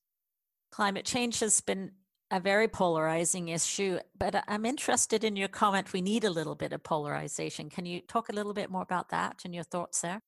Climate 0.72 1.06
change 1.06 1.40
has 1.40 1.62
been 1.62 1.92
a 2.30 2.42
very 2.42 2.68
polarizing 2.68 3.48
issue, 3.48 4.00
but 4.18 4.44
I'm 4.50 4.66
interested 4.66 5.24
in 5.24 5.38
your 5.38 5.48
comment. 5.48 5.94
We 5.94 6.02
need 6.02 6.26
a 6.26 6.30
little 6.30 6.56
bit 6.56 6.74
of 6.74 6.84
polarization. 6.84 7.70
Can 7.70 7.86
you 7.86 8.02
talk 8.02 8.28
a 8.28 8.34
little 8.34 8.54
bit 8.54 8.70
more 8.70 8.82
about 8.82 9.10
that 9.10 9.42
and 9.46 9.56
your 9.56 9.64
thoughts 9.64 10.02
there? 10.02 10.22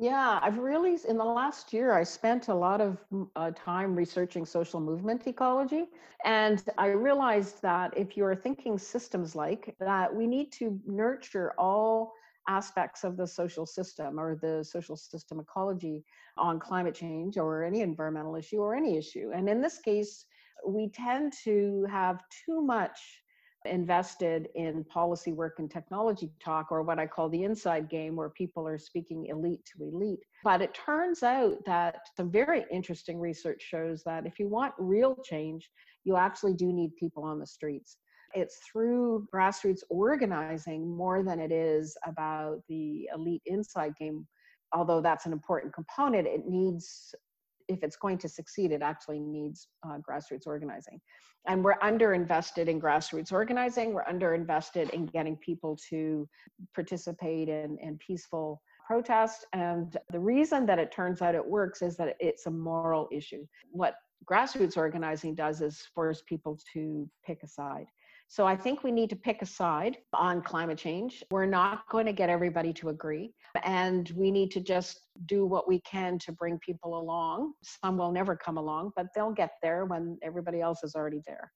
Yeah, 0.00 0.38
I've 0.42 0.58
really, 0.58 0.96
in 1.08 1.16
the 1.16 1.24
last 1.24 1.72
year, 1.72 1.92
I 1.92 2.04
spent 2.04 2.48
a 2.48 2.54
lot 2.54 2.80
of 2.80 2.98
uh, 3.34 3.50
time 3.56 3.96
researching 3.96 4.46
social 4.46 4.78
movement 4.80 5.26
ecology. 5.26 5.86
And 6.24 6.62
I 6.76 6.88
realized 6.88 7.62
that 7.62 7.96
if 7.96 8.16
you're 8.16 8.36
thinking 8.36 8.78
systems 8.78 9.34
like 9.34 9.74
that, 9.80 10.14
we 10.14 10.26
need 10.26 10.52
to 10.52 10.80
nurture 10.86 11.52
all 11.58 12.14
aspects 12.48 13.04
of 13.04 13.16
the 13.16 13.26
social 13.26 13.66
system 13.66 14.18
or 14.18 14.36
the 14.40 14.64
social 14.64 14.96
system 14.96 15.38
ecology 15.38 16.04
on 16.36 16.58
climate 16.58 16.94
change 16.94 17.36
or 17.36 17.62
any 17.62 17.82
environmental 17.82 18.34
issue 18.34 18.58
or 18.58 18.74
any 18.74 18.96
issue. 18.96 19.30
And 19.34 19.48
in 19.48 19.60
this 19.60 19.78
case, 19.78 20.24
we 20.66 20.88
tend 20.88 21.32
to 21.44 21.86
have 21.90 22.20
too 22.44 22.62
much 22.62 22.98
invested 23.64 24.48
in 24.54 24.84
policy 24.84 25.32
work 25.32 25.56
and 25.58 25.70
technology 25.70 26.30
talk, 26.42 26.68
or 26.70 26.82
what 26.82 26.98
I 26.98 27.06
call 27.06 27.28
the 27.28 27.42
inside 27.42 27.90
game, 27.90 28.16
where 28.16 28.30
people 28.30 28.66
are 28.66 28.78
speaking 28.78 29.26
elite 29.26 29.64
to 29.66 29.84
elite. 29.84 30.20
But 30.44 30.62
it 30.62 30.74
turns 30.74 31.22
out 31.22 31.56
that 31.66 31.96
some 32.16 32.30
very 32.30 32.64
interesting 32.70 33.18
research 33.18 33.60
shows 33.60 34.02
that 34.04 34.26
if 34.26 34.38
you 34.38 34.48
want 34.48 34.74
real 34.78 35.16
change, 35.24 35.68
you 36.04 36.16
actually 36.16 36.54
do 36.54 36.72
need 36.72 36.96
people 36.96 37.24
on 37.24 37.38
the 37.38 37.46
streets. 37.46 37.98
It's 38.34 38.58
through 38.70 39.26
grassroots 39.34 39.82
organizing 39.88 40.88
more 40.96 41.22
than 41.22 41.40
it 41.40 41.52
is 41.52 41.96
about 42.06 42.60
the 42.68 43.08
elite 43.14 43.42
inside 43.46 43.94
game. 43.96 44.26
Although 44.72 45.00
that's 45.00 45.26
an 45.26 45.32
important 45.32 45.72
component, 45.72 46.26
it 46.26 46.46
needs 46.46 47.14
if 47.68 47.82
it's 47.82 47.96
going 47.96 48.18
to 48.18 48.28
succeed, 48.28 48.72
it 48.72 48.82
actually 48.82 49.20
needs 49.20 49.68
uh, 49.86 49.98
grassroots 49.98 50.46
organizing. 50.46 51.00
And 51.46 51.62
we're 51.62 51.78
underinvested 51.78 52.66
in 52.66 52.80
grassroots 52.80 53.32
organizing. 53.32 53.92
We're 53.92 54.04
underinvested 54.04 54.90
in 54.90 55.06
getting 55.06 55.36
people 55.36 55.78
to 55.90 56.28
participate 56.74 57.48
in, 57.48 57.78
in 57.80 57.98
peaceful 57.98 58.60
protest. 58.86 59.46
And 59.52 59.96
the 60.10 60.18
reason 60.18 60.66
that 60.66 60.78
it 60.78 60.90
turns 60.90 61.22
out 61.22 61.34
it 61.34 61.46
works 61.46 61.82
is 61.82 61.96
that 61.98 62.16
it's 62.20 62.46
a 62.46 62.50
moral 62.50 63.08
issue. 63.12 63.46
What 63.70 63.94
grassroots 64.28 64.76
organizing 64.76 65.34
does 65.34 65.60
is 65.60 65.86
force 65.94 66.22
people 66.26 66.58
to 66.72 67.08
pick 67.24 67.42
a 67.42 67.48
side. 67.48 67.86
So 68.30 68.46
I 68.46 68.54
think 68.54 68.84
we 68.84 68.92
need 68.92 69.08
to 69.10 69.16
pick 69.16 69.40
a 69.40 69.46
side 69.46 69.96
on 70.12 70.42
climate 70.42 70.76
change. 70.76 71.24
We're 71.30 71.46
not 71.46 71.88
going 71.88 72.04
to 72.04 72.12
get 72.12 72.28
everybody 72.28 72.74
to 72.74 72.90
agree. 72.90 73.32
And 73.64 74.10
we 74.14 74.30
need 74.30 74.50
to 74.52 74.60
just 74.60 75.00
do 75.24 75.46
what 75.46 75.66
we 75.66 75.80
can 75.80 76.18
to 76.20 76.32
bring 76.32 76.58
people 76.58 77.00
along. 77.00 77.54
Some 77.62 77.96
will 77.96 78.12
never 78.12 78.36
come 78.36 78.58
along, 78.58 78.92
but 78.96 79.06
they'll 79.14 79.32
get 79.32 79.52
there 79.62 79.86
when 79.86 80.18
everybody 80.22 80.60
else 80.60 80.84
is 80.84 80.94
already 80.94 81.22
there. 81.26 81.50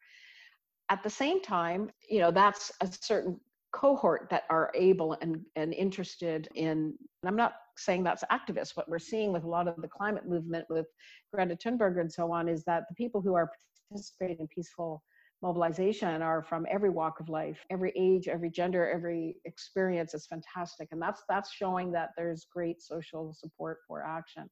At 0.89 1.03
the 1.03 1.11
same 1.11 1.43
time, 1.43 1.91
you 2.09 2.21
know, 2.21 2.31
that's 2.31 2.73
a 2.81 2.89
certain 3.03 3.39
cohort 3.73 4.29
that 4.31 4.45
are 4.49 4.71
able 4.75 5.17
and, 5.21 5.41
and 5.57 5.73
interested 5.73 6.49
in 6.55 6.69
and 6.69 6.95
i'm 7.25 7.37
not 7.37 7.55
saying 7.79 8.05
that's 8.05 8.23
activists 8.31 8.77
what 8.77 8.87
we're 8.87 8.99
seeing 8.99 9.33
with 9.33 9.45
a 9.45 9.49
lot 9.49 9.67
of 9.67 9.75
the 9.81 9.89
climate 9.89 10.29
movement 10.29 10.67
with 10.69 10.85
greta 11.33 11.57
thunberg 11.57 11.99
and 11.99 12.13
so 12.13 12.31
on 12.31 12.49
is 12.49 12.65
that 12.65 12.83
the 12.91 12.95
people 12.95 13.23
who 13.23 13.35
are 13.35 13.51
participating 13.89 14.37
in 14.41 14.49
peaceful 14.49 15.03
mobilization 15.43 16.23
are 16.23 16.43
from 16.43 16.67
every 16.71 16.91
walk 16.91 17.21
of 17.21 17.29
life 17.29 17.65
every 17.71 17.93
age 17.97 18.29
every 18.29 18.51
gender 18.51 18.89
every 18.89 19.37
experience 19.45 20.15
is 20.15 20.27
fantastic. 20.27 20.89
And 20.93 21.03
that's 21.03 21.23
that's 21.29 21.53
showing 21.53 21.93
that 21.93 22.11
there's 22.17 22.47
great 22.53 22.81
social 22.81 23.35
support 23.35 23.79
for 23.87 24.05
action. 24.05 24.49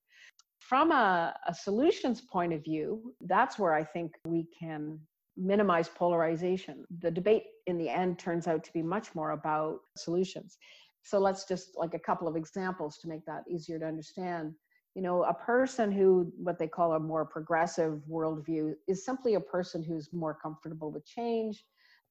From 0.59 0.93
a, 0.93 1.35
a 1.47 1.55
solutions 1.55 2.21
point 2.21 2.53
of 2.53 2.63
view 2.63 3.15
that's 3.23 3.59
where 3.59 3.75
i 3.75 3.85
think 3.85 4.13
we 4.27 4.47
can 4.59 5.01
minimize 5.41 5.89
polarization. 5.89 6.85
The 7.01 7.11
debate 7.11 7.45
in 7.67 7.79
the 7.79 7.89
end 7.89 8.19
turns 8.19 8.47
out 8.47 8.63
to 8.65 8.73
be 8.73 8.83
much 8.83 9.15
more 9.15 9.31
about 9.31 9.81
solutions. 9.97 10.59
So 11.03 11.19
let's 11.19 11.47
just 11.47 11.77
like 11.77 11.95
a 11.95 11.99
couple 11.99 12.29
of 12.29 12.37
examples 12.37 12.99
to 12.99 13.09
make 13.09 13.25
that 13.27 13.45
easier 13.49 13.79
to 13.79 13.87
understand 13.87 14.55
you 14.95 15.03
know, 15.03 15.23
a 15.25 15.35
person 15.35 15.93
who, 15.93 16.33
what 16.37 16.59
they 16.59 16.67
call 16.67 16.93
a 16.93 17.01
more 17.01 17.25
progressive 17.25 18.01
worldview, 18.11 18.75
is 18.89 19.05
simply 19.05 19.35
a 19.35 19.41
person 19.41 19.83
who's 19.83 20.13
more 20.13 20.37
comfortable 20.43 20.91
with 20.91 21.07
change. 21.07 21.65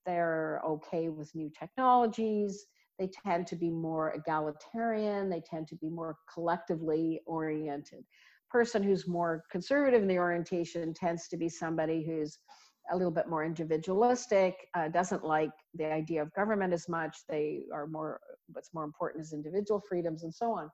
They're 0.05 0.62
okay 0.65 1.09
with 1.09 1.36
new 1.36 1.51
technologies. 1.57 2.65
They 2.98 3.09
tend 3.25 3.48
to 3.48 3.55
be 3.55 3.69
more 3.69 4.12
egalitarian. 4.13 5.29
They 5.29 5.41
tend 5.41 5.67
to 5.69 5.75
be 5.75 5.89
more 5.89 6.18
collectively 6.33 7.22
oriented. 7.25 8.03
Person 8.50 8.81
who's 8.81 9.07
more 9.07 9.44
conservative 9.51 10.01
in 10.01 10.07
the 10.07 10.18
orientation 10.18 10.94
tends 10.94 11.27
to 11.27 11.37
be 11.37 11.50
somebody 11.50 12.03
who's 12.03 12.39
a 12.91 12.97
little 12.97 13.11
bit 13.11 13.27
more 13.27 13.43
individualistic, 13.43 14.55
uh, 14.75 14.87
doesn't 14.87 15.23
like 15.23 15.51
the 15.75 15.85
idea 15.85 16.21
of 16.21 16.33
government 16.33 16.73
as 16.73 16.89
much. 16.89 17.17
They 17.27 17.63
are 17.73 17.87
more, 17.87 18.19
what's 18.51 18.73
more 18.73 18.83
important 18.83 19.23
is 19.23 19.33
individual 19.33 19.81
freedoms 19.87 20.23
and 20.23 20.33
so 20.33 20.51
on. 20.51 20.69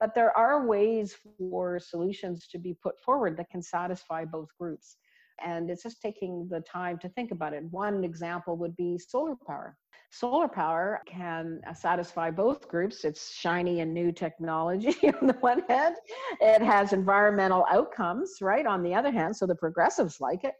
But 0.00 0.14
there 0.14 0.36
are 0.36 0.66
ways 0.66 1.14
for 1.38 1.78
solutions 1.78 2.48
to 2.48 2.58
be 2.58 2.74
put 2.82 2.98
forward 3.00 3.36
that 3.36 3.50
can 3.50 3.62
satisfy 3.62 4.24
both 4.24 4.48
groups. 4.58 4.96
And 5.44 5.70
it's 5.70 5.82
just 5.82 6.02
taking 6.02 6.48
the 6.50 6.60
time 6.60 6.98
to 6.98 7.08
think 7.10 7.30
about 7.30 7.54
it. 7.54 7.64
One 7.70 8.04
example 8.04 8.56
would 8.56 8.76
be 8.76 8.98
solar 8.98 9.36
power. 9.46 9.76
Solar 10.10 10.48
power 10.48 11.00
can 11.06 11.60
uh, 11.68 11.72
satisfy 11.72 12.30
both 12.30 12.68
groups. 12.68 13.04
It's 13.04 13.32
shiny 13.32 13.80
and 13.80 13.94
new 13.94 14.10
technology 14.10 14.96
on 15.20 15.28
the 15.28 15.36
one 15.40 15.62
hand, 15.68 15.96
it 16.40 16.62
has 16.62 16.92
environmental 16.92 17.64
outcomes, 17.70 18.38
right? 18.40 18.66
On 18.66 18.82
the 18.82 18.94
other 18.94 19.10
hand, 19.10 19.36
so 19.36 19.46
the 19.46 19.54
progressives 19.54 20.20
like 20.20 20.44
it 20.44 20.54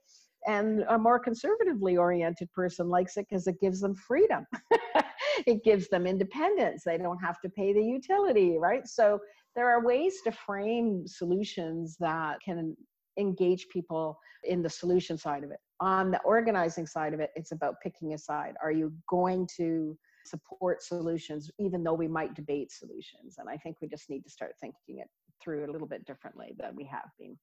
and 0.51 0.85
a 0.89 0.99
more 0.99 1.19
conservatively 1.19 1.97
oriented 1.97 2.51
person 2.53 2.89
likes 2.89 3.17
it 3.17 3.27
because 3.29 3.47
it 3.47 3.61
gives 3.61 3.81
them 3.81 3.95
freedom. 3.95 4.47
It 5.47 5.65
gives 5.65 5.89
them 5.89 6.07
independence. 6.07 6.83
They 6.85 6.99
don't 6.99 7.19
have 7.19 7.41
to 7.41 7.49
pay 7.49 7.73
the 7.73 7.83
utility 7.83 8.59
right? 8.59 8.87
So 8.87 9.19
there 9.57 9.71
are 9.71 9.83
ways 9.83 10.17
to 10.25 10.33
frame 10.33 11.07
solutions 11.07 11.97
that 11.99 12.41
can 12.45 12.77
engage 13.19 13.67
people 13.69 14.19
in 14.45 14.61
the 14.61 14.69
solution 14.69 15.17
side 15.17 15.45
of 15.45 15.51
it. 15.51 15.61
On 15.81 16.11
the 16.11 16.21
organizing 16.25 16.87
side 16.87 17.15
of 17.15 17.21
it 17.21 17.31
it's 17.37 17.53
about 17.53 17.77
picking 17.83 18.13
a 18.13 18.19
side. 18.19 18.55
Are 18.63 18.73
you 18.73 18.93
going 19.09 19.49
to 19.57 19.97
support 20.27 20.83
solutions 20.83 21.51
even 21.59 21.83
though 21.83 21.95
we 21.95 22.09
might 22.09 22.35
debate 22.35 22.71
solutions? 22.71 23.37
And 23.39 23.49
i 23.49 23.57
think 23.57 23.77
we 23.81 23.89
just 23.89 24.11
need 24.11 24.25
to 24.25 24.31
start 24.31 24.53
thinking 24.61 24.99
it 24.99 25.09
through 25.43 25.65
a 25.65 25.73
little 25.73 25.89
bit 25.89 26.05
differently 26.05 26.55
than 26.59 26.77
we 26.77 26.85
have 26.85 27.11
been 27.19 27.37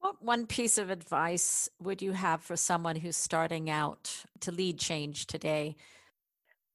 what 0.00 0.22
one 0.22 0.46
piece 0.46 0.78
of 0.78 0.90
advice 0.90 1.68
would 1.80 2.02
you 2.02 2.12
have 2.12 2.42
for 2.42 2.56
someone 2.56 2.96
who's 2.96 3.16
starting 3.16 3.68
out 3.70 4.24
to 4.40 4.52
lead 4.52 4.78
change 4.78 5.26
today? 5.26 5.76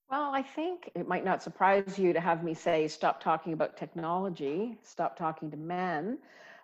Well, 0.10 0.32
I 0.34 0.42
think 0.42 0.90
it 0.94 1.08
might 1.08 1.24
not 1.24 1.42
surprise 1.42 1.98
you 1.98 2.12
to 2.12 2.20
have 2.20 2.44
me 2.44 2.54
say 2.54 2.88
stop 2.88 3.24
talking 3.24 3.54
about 3.54 3.78
technology, 3.78 4.78
stop 4.84 5.18
talking 5.18 5.50
to 5.52 5.58
men, 5.58 6.18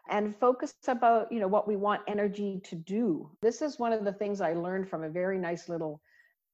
and 0.09 0.35
focus 0.37 0.73
about, 0.87 1.31
you 1.31 1.39
know, 1.39 1.47
what 1.47 1.67
we 1.67 1.77
want 1.77 2.01
energy 2.07 2.59
to 2.65 2.75
do. 2.75 3.29
This 3.41 3.61
is 3.61 3.79
one 3.79 3.93
of 3.93 4.03
the 4.03 4.11
things 4.11 4.41
I 4.41 4.53
learned 4.53 4.89
from 4.89 5.03
a 5.03 5.09
very 5.09 5.37
nice 5.37 5.69
little 5.69 6.01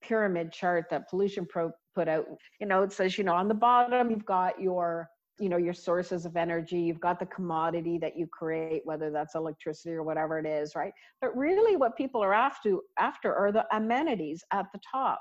pyramid 0.03 0.51
chart 0.51 0.85
that 0.91 1.09
Pollution 1.09 1.45
Probe 1.47 1.71
put 1.95 2.07
out. 2.07 2.25
You 2.59 2.67
know, 2.67 2.83
it 2.83 2.91
says, 2.91 3.17
you 3.17 3.23
know, 3.23 3.33
on 3.33 3.47
the 3.47 3.53
bottom 3.53 4.11
you've 4.11 4.25
got 4.25 4.61
your 4.61 5.09
you 5.39 5.49
know 5.49 5.57
your 5.57 5.73
sources 5.73 6.25
of 6.25 6.35
energy 6.35 6.79
you've 6.79 6.99
got 6.99 7.19
the 7.19 7.25
commodity 7.25 7.97
that 7.97 8.17
you 8.17 8.27
create 8.27 8.81
whether 8.85 9.09
that's 9.09 9.35
electricity 9.35 9.93
or 9.93 10.03
whatever 10.03 10.39
it 10.39 10.45
is 10.45 10.75
right? 10.75 10.93
But 11.21 11.35
really 11.35 11.75
what 11.75 11.97
people 11.97 12.23
are 12.23 12.33
after 12.33 12.77
after 12.99 13.33
are 13.33 13.51
the 13.51 13.65
amenities 13.75 14.43
at 14.51 14.67
the 14.73 14.79
top. 14.89 15.19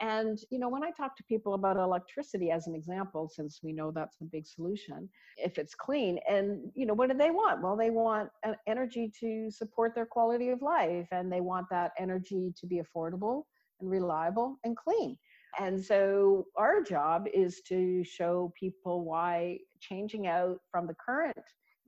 And 0.00 0.38
you 0.50 0.58
know 0.58 0.68
when 0.68 0.84
i 0.84 0.90
talk 0.90 1.16
to 1.16 1.24
people 1.24 1.54
about 1.54 1.76
electricity 1.76 2.50
as 2.50 2.66
an 2.66 2.74
example 2.74 3.30
since 3.34 3.60
we 3.62 3.72
know 3.72 3.90
that's 3.90 4.20
a 4.20 4.24
big 4.24 4.46
solution 4.46 5.08
if 5.38 5.58
it's 5.58 5.74
clean 5.74 6.18
and 6.28 6.70
you 6.74 6.86
know 6.86 6.94
what 6.94 7.10
do 7.10 7.16
they 7.16 7.30
want? 7.30 7.62
Well 7.62 7.76
they 7.76 7.90
want 7.90 8.30
an 8.44 8.56
energy 8.66 9.10
to 9.20 9.50
support 9.50 9.94
their 9.94 10.06
quality 10.06 10.50
of 10.50 10.62
life 10.62 11.08
and 11.12 11.30
they 11.30 11.40
want 11.40 11.66
that 11.70 11.92
energy 11.98 12.52
to 12.58 12.66
be 12.66 12.80
affordable 12.80 13.44
and 13.80 13.90
reliable 13.90 14.58
and 14.64 14.76
clean 14.76 15.18
and 15.58 15.82
so 15.82 16.46
our 16.56 16.82
job 16.82 17.26
is 17.32 17.62
to 17.68 18.04
show 18.04 18.52
people 18.58 19.04
why 19.04 19.58
changing 19.80 20.26
out 20.26 20.58
from 20.70 20.86
the 20.86 20.94
current 20.94 21.36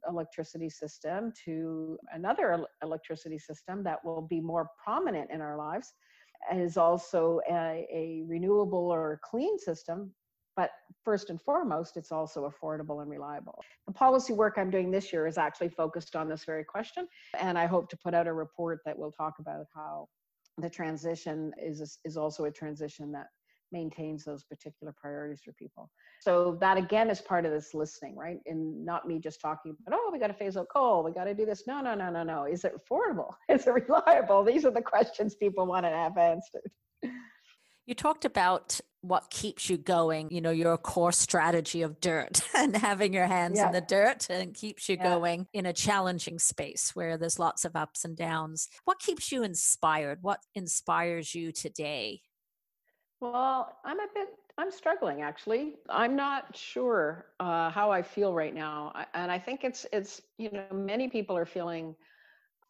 electricity 0.08 0.70
system 0.70 1.32
to 1.44 1.98
another 2.12 2.64
electricity 2.82 3.38
system 3.38 3.82
that 3.82 4.02
will 4.04 4.22
be 4.22 4.40
more 4.40 4.70
prominent 4.82 5.30
in 5.30 5.40
our 5.40 5.56
lives 5.56 5.92
is 6.54 6.76
also 6.76 7.40
a, 7.50 7.86
a 7.92 8.22
renewable 8.26 8.90
or 8.90 9.20
clean 9.24 9.58
system 9.58 10.12
but 10.58 10.72
first 11.04 11.30
and 11.30 11.40
foremost, 11.40 11.96
it's 11.96 12.10
also 12.10 12.50
affordable 12.50 13.00
and 13.00 13.08
reliable. 13.08 13.62
The 13.86 13.92
policy 13.92 14.32
work 14.32 14.54
I'm 14.56 14.70
doing 14.70 14.90
this 14.90 15.12
year 15.12 15.28
is 15.28 15.38
actually 15.38 15.68
focused 15.68 16.16
on 16.16 16.28
this 16.28 16.44
very 16.44 16.64
question, 16.64 17.06
and 17.38 17.56
I 17.56 17.66
hope 17.66 17.88
to 17.90 17.96
put 17.96 18.12
out 18.12 18.26
a 18.26 18.32
report 18.32 18.80
that 18.84 18.98
will 18.98 19.12
talk 19.12 19.34
about 19.38 19.66
how 19.72 20.08
the 20.56 20.68
transition 20.68 21.52
is 21.62 22.00
is 22.04 22.16
also 22.16 22.46
a 22.46 22.50
transition 22.50 23.12
that 23.12 23.28
maintains 23.72 24.24
those 24.24 24.44
particular 24.44 24.94
priorities 25.00 25.40
for 25.44 25.52
people. 25.52 25.90
So 26.20 26.56
that 26.60 26.76
again 26.76 27.10
is 27.10 27.20
part 27.20 27.44
of 27.44 27.52
this 27.52 27.74
listening, 27.74 28.16
right? 28.16 28.38
And 28.46 28.84
not 28.84 29.06
me 29.06 29.18
just 29.18 29.40
talking 29.40 29.76
about, 29.86 29.98
oh, 29.98 30.10
we 30.12 30.18
got 30.18 30.28
to 30.28 30.34
phase 30.34 30.56
out 30.56 30.68
coal, 30.72 31.04
we 31.04 31.12
got 31.12 31.24
to 31.24 31.34
do 31.34 31.46
this. 31.46 31.64
No, 31.66 31.80
no, 31.80 31.94
no, 31.94 32.10
no, 32.10 32.22
no. 32.22 32.44
Is 32.44 32.64
it 32.64 32.74
affordable? 32.74 33.30
Is 33.48 33.66
it 33.66 33.70
reliable? 33.70 34.44
These 34.44 34.64
are 34.64 34.70
the 34.70 34.82
questions 34.82 35.34
people 35.34 35.66
want 35.66 35.84
to 35.84 35.90
have 35.90 36.16
answered. 36.16 36.70
You 37.86 37.94
talked 37.94 38.26
about 38.26 38.80
what 39.00 39.30
keeps 39.30 39.70
you 39.70 39.78
going, 39.78 40.28
you 40.30 40.40
know, 40.40 40.50
your 40.50 40.76
core 40.76 41.12
strategy 41.12 41.82
of 41.82 42.00
dirt 42.00 42.42
and 42.56 42.76
having 42.76 43.12
your 43.12 43.26
hands 43.26 43.56
yeah. 43.56 43.68
in 43.68 43.72
the 43.72 43.80
dirt 43.80 44.28
and 44.28 44.54
keeps 44.54 44.88
you 44.88 44.96
yeah. 44.96 45.04
going 45.04 45.46
in 45.52 45.66
a 45.66 45.72
challenging 45.72 46.38
space 46.38 46.90
where 46.94 47.16
there's 47.16 47.38
lots 47.38 47.64
of 47.64 47.76
ups 47.76 48.04
and 48.04 48.16
downs. 48.16 48.68
What 48.84 48.98
keeps 48.98 49.30
you 49.30 49.42
inspired? 49.42 50.18
What 50.22 50.40
inspires 50.54 51.34
you 51.34 51.52
today? 51.52 52.20
Well, 53.20 53.76
I'm 53.84 54.00
a 54.00 54.06
bit 54.14 54.28
I'm 54.58 54.70
struggling 54.72 55.22
actually. 55.22 55.76
I'm 55.88 56.16
not 56.16 56.56
sure 56.56 57.26
uh, 57.38 57.70
how 57.70 57.90
I 57.92 58.02
feel 58.02 58.34
right 58.34 58.54
now, 58.54 58.92
and 59.14 59.30
I 59.30 59.38
think 59.38 59.64
it's 59.64 59.86
it's 59.92 60.22
you 60.36 60.50
know 60.50 60.66
many 60.72 61.08
people 61.08 61.36
are 61.36 61.46
feeling 61.46 61.94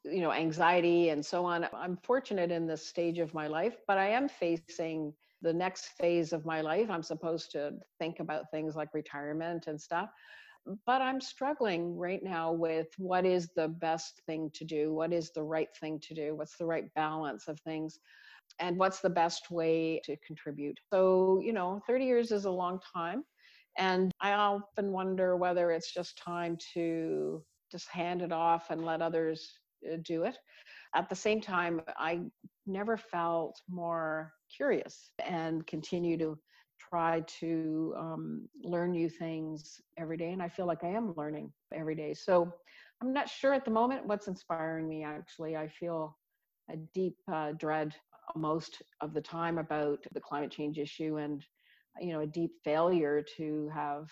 you 0.05 0.21
know 0.21 0.33
anxiety 0.33 1.11
and 1.11 1.25
so 1.25 1.45
on. 1.45 1.69
I'm 1.75 1.97
fortunate 1.99 2.51
in 2.51 2.67
this 2.67 2.87
stage 2.87 3.19
of 3.19 3.35
my 3.35 3.47
life 3.49 3.79
but 3.87 3.99
i 3.99 4.09
am 4.09 4.29
facing 4.29 5.15
the 5.43 5.53
next 5.53 5.89
phase 5.99 6.33
of 6.33 6.45
my 6.47 6.61
life. 6.63 6.91
I'm 6.91 7.03
supposed 7.03 7.53
to 7.53 7.73
think 7.99 8.21
about 8.21 8.51
things 8.51 8.77
like 8.77 8.95
retirement 8.95 9.67
and 9.69 9.81
stuff 9.81 10.11
but 10.87 11.01
i'm 11.01 11.21
struggling 11.21 11.97
right 11.97 12.23
now 12.23 12.53
with 12.53 12.89
what 12.99 13.25
is 13.25 13.49
the 13.57 13.69
best 13.69 14.21
thing 14.27 14.51
to 14.55 14.65
do 14.65 14.93
what 14.93 15.13
is 15.13 15.31
the 15.33 15.43
right 15.43 15.75
thing 15.81 15.99
to 16.01 16.15
do 16.15 16.35
what's 16.37 16.57
the 16.59 16.67
right 16.67 16.93
balance 16.95 17.49
of 17.49 17.59
things 17.61 18.01
and 18.61 18.79
what's 18.79 19.01
the 19.01 19.11
best 19.11 19.51
way 19.51 20.01
to 20.05 20.17
contribute 20.27 20.79
so 20.93 21.41
you 21.43 21.53
know 21.53 21.81
30 21.87 22.05
years 22.05 22.33
is 22.33 22.45
a 22.45 22.51
long 22.51 22.79
time 22.95 23.25
and 23.79 24.11
i 24.21 24.33
often 24.33 24.93
wonder 24.93 25.37
whether 25.37 25.71
it's 25.71 25.93
just 25.93 26.19
time 26.19 26.57
to 26.75 27.43
just 27.71 27.89
hand 27.89 28.23
it 28.23 28.33
off 28.33 28.71
and 28.71 28.85
let 28.85 29.03
others 29.03 29.59
uh, 29.91 29.97
do 30.03 30.25
it. 30.25 30.37
At 30.95 31.09
the 31.09 31.15
same 31.17 31.41
time, 31.41 31.83
I 31.91 32.21
never 32.67 32.97
felt 32.97 33.61
more 33.69 34.33
curious 34.55 35.11
and 35.25 35.67
continue 35.67 36.17
to 36.19 36.39
try 36.81 37.23
to 37.41 37.95
um, 37.99 38.49
learn 38.63 38.93
new 38.93 39.09
things 39.09 39.81
every 39.99 40.17
day. 40.17 40.31
And 40.31 40.43
I 40.43 40.49
feel 40.49 40.67
like 40.67 40.85
I 40.85 40.89
am 40.89 41.15
learning 41.17 41.53
every 41.75 41.95
day. 41.95 42.15
So 42.15 42.53
I'm 43.03 43.13
not 43.13 43.29
sure 43.29 43.53
at 43.53 43.65
the 43.65 43.71
moment 43.71 44.07
what's 44.07 44.29
inspiring 44.29 44.89
me, 44.89 45.05
actually. 45.05 45.57
I 45.57 45.69
feel 45.69 46.17
a 46.71 46.77
deep 46.95 47.17
uh, 47.33 47.53
dread 47.53 47.95
most 48.37 48.83
of 49.01 49.15
the 49.15 49.21
time 49.21 49.59
about 49.59 49.99
the 50.13 50.21
climate 50.21 50.51
change 50.51 50.79
issue 50.79 51.17
and 51.17 51.45
you 52.01 52.13
know 52.13 52.21
a 52.21 52.27
deep 52.27 52.53
failure 52.65 53.25
to 53.37 53.71
have 53.75 54.09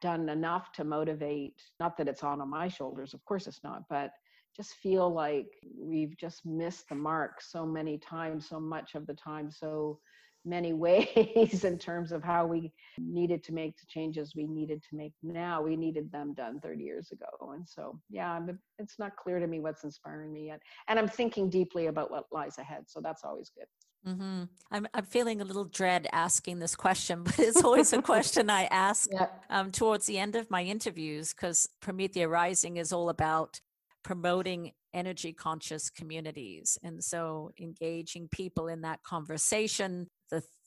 done 0.00 0.28
enough 0.28 0.72
to 0.72 0.84
motivate 0.84 1.54
not 1.78 1.96
that 1.96 2.08
it's 2.08 2.24
on 2.24 2.46
my 2.48 2.68
shoulders 2.68 3.14
of 3.14 3.24
course 3.24 3.46
it's 3.46 3.62
not 3.62 3.82
but 3.88 4.10
just 4.56 4.74
feel 4.74 5.12
like 5.12 5.46
we've 5.78 6.16
just 6.16 6.44
missed 6.44 6.88
the 6.88 6.94
mark 6.94 7.40
so 7.40 7.64
many 7.64 7.98
times, 7.98 8.48
so 8.48 8.60
much 8.60 8.94
of 8.94 9.06
the 9.06 9.14
time, 9.14 9.50
so 9.50 9.98
many 10.44 10.72
ways 10.72 11.64
in 11.64 11.78
terms 11.78 12.12
of 12.12 12.22
how 12.22 12.46
we 12.46 12.72
needed 12.98 13.42
to 13.44 13.52
make 13.52 13.76
the 13.78 13.86
changes 13.86 14.34
we 14.34 14.46
needed 14.46 14.82
to 14.90 14.96
make 14.96 15.12
now. 15.22 15.62
We 15.62 15.76
needed 15.76 16.10
them 16.10 16.34
done 16.34 16.60
30 16.60 16.82
years 16.82 17.10
ago. 17.12 17.52
And 17.52 17.68
so, 17.68 18.00
yeah, 18.10 18.40
it's 18.78 18.98
not 18.98 19.16
clear 19.16 19.38
to 19.38 19.46
me 19.46 19.60
what's 19.60 19.84
inspiring 19.84 20.32
me 20.32 20.46
yet. 20.46 20.60
And 20.88 20.98
I'm 20.98 21.08
thinking 21.08 21.50
deeply 21.50 21.86
about 21.86 22.10
what 22.10 22.26
lies 22.32 22.58
ahead. 22.58 22.84
So 22.86 23.00
that's 23.00 23.24
always 23.24 23.50
good. 23.56 23.66
Mm-hmm. 24.06 24.44
I'm, 24.72 24.88
I'm 24.94 25.04
feeling 25.04 25.40
a 25.40 25.44
little 25.44 25.64
dread 25.64 26.08
asking 26.12 26.58
this 26.58 26.74
question, 26.74 27.22
but 27.24 27.38
it's 27.38 27.62
always 27.62 27.92
a 27.92 28.02
question 28.02 28.50
I 28.50 28.64
ask 28.70 29.10
yeah. 29.12 29.28
um, 29.50 29.70
towards 29.70 30.06
the 30.06 30.18
end 30.18 30.36
of 30.36 30.50
my 30.50 30.62
interviews 30.62 31.32
because 31.32 31.68
Promethea 31.80 32.28
Rising 32.28 32.76
is 32.76 32.92
all 32.92 33.08
about 33.08 33.60
promoting 34.02 34.72
energy 34.94 35.32
conscious 35.32 35.88
communities. 35.88 36.78
And 36.82 37.02
so 37.02 37.50
engaging 37.60 38.28
people 38.28 38.68
in 38.68 38.82
that 38.82 39.02
conversation, 39.02 40.08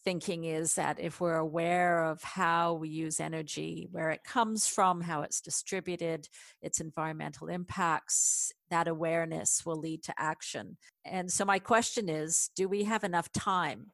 thinking 0.05 0.45
is 0.45 0.75
that 0.75 0.99
if 0.99 1.19
we're 1.19 1.35
aware 1.35 2.05
of 2.05 2.21
how 2.23 2.75
we 2.75 2.87
use 2.87 3.19
energy, 3.19 3.89
where 3.91 4.11
it 4.11 4.23
comes 4.23 4.67
from, 4.67 5.01
how 5.01 5.23
it's 5.23 5.41
distributed, 5.41 6.29
its 6.61 6.79
environmental 6.79 7.47
impacts, 7.47 8.53
that 8.69 8.87
awareness 8.87 9.65
will 9.65 9.75
lead 9.75 10.03
to 10.03 10.13
action. 10.17 10.77
And 11.03 11.29
so 11.31 11.43
my 11.43 11.59
question 11.59 12.07
is 12.07 12.51
do 12.55 12.69
we 12.69 12.83
have 12.83 13.03
enough 13.03 13.31
time? 13.31 13.87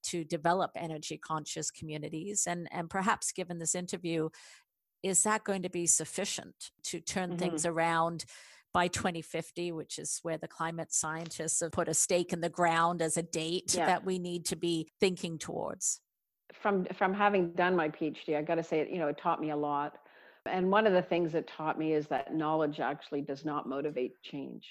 to 0.00 0.22
develop 0.22 0.70
energy 0.76 1.18
conscious 1.18 1.72
communities 1.72 2.46
and 2.46 2.68
and 2.70 2.88
perhaps 2.88 3.32
given 3.32 3.58
this 3.58 3.74
interview 3.74 4.28
is 5.02 5.22
that 5.24 5.44
going 5.44 5.62
to 5.62 5.68
be 5.68 5.86
sufficient 5.86 6.70
to 6.84 7.00
turn 7.00 7.30
mm-hmm. 7.30 7.38
things 7.38 7.66
around 7.66 8.24
by 8.72 8.88
2050, 8.88 9.72
which 9.72 9.98
is 9.98 10.18
where 10.22 10.38
the 10.38 10.48
climate 10.48 10.92
scientists 10.92 11.60
have 11.60 11.72
put 11.72 11.88
a 11.88 11.94
stake 11.94 12.32
in 12.32 12.40
the 12.40 12.48
ground 12.48 13.02
as 13.02 13.16
a 13.16 13.22
date 13.22 13.74
yeah. 13.74 13.86
that 13.86 14.04
we 14.04 14.18
need 14.18 14.44
to 14.46 14.56
be 14.56 14.88
thinking 15.00 15.38
towards. 15.38 16.00
From 16.62 16.86
from 16.96 17.12
having 17.12 17.52
done 17.52 17.76
my 17.76 17.88
PhD, 17.88 18.36
I 18.36 18.42
got 18.42 18.56
to 18.56 18.62
say, 18.62 18.80
it, 18.80 18.90
you 18.90 18.98
know, 18.98 19.08
it 19.08 19.18
taught 19.18 19.40
me 19.40 19.50
a 19.50 19.56
lot. 19.56 19.98
And 20.46 20.70
one 20.70 20.86
of 20.86 20.92
the 20.92 21.02
things 21.02 21.34
it 21.34 21.46
taught 21.46 21.78
me 21.78 21.92
is 21.92 22.06
that 22.08 22.34
knowledge 22.34 22.80
actually 22.80 23.20
does 23.22 23.44
not 23.44 23.68
motivate 23.68 24.12
change. 24.22 24.64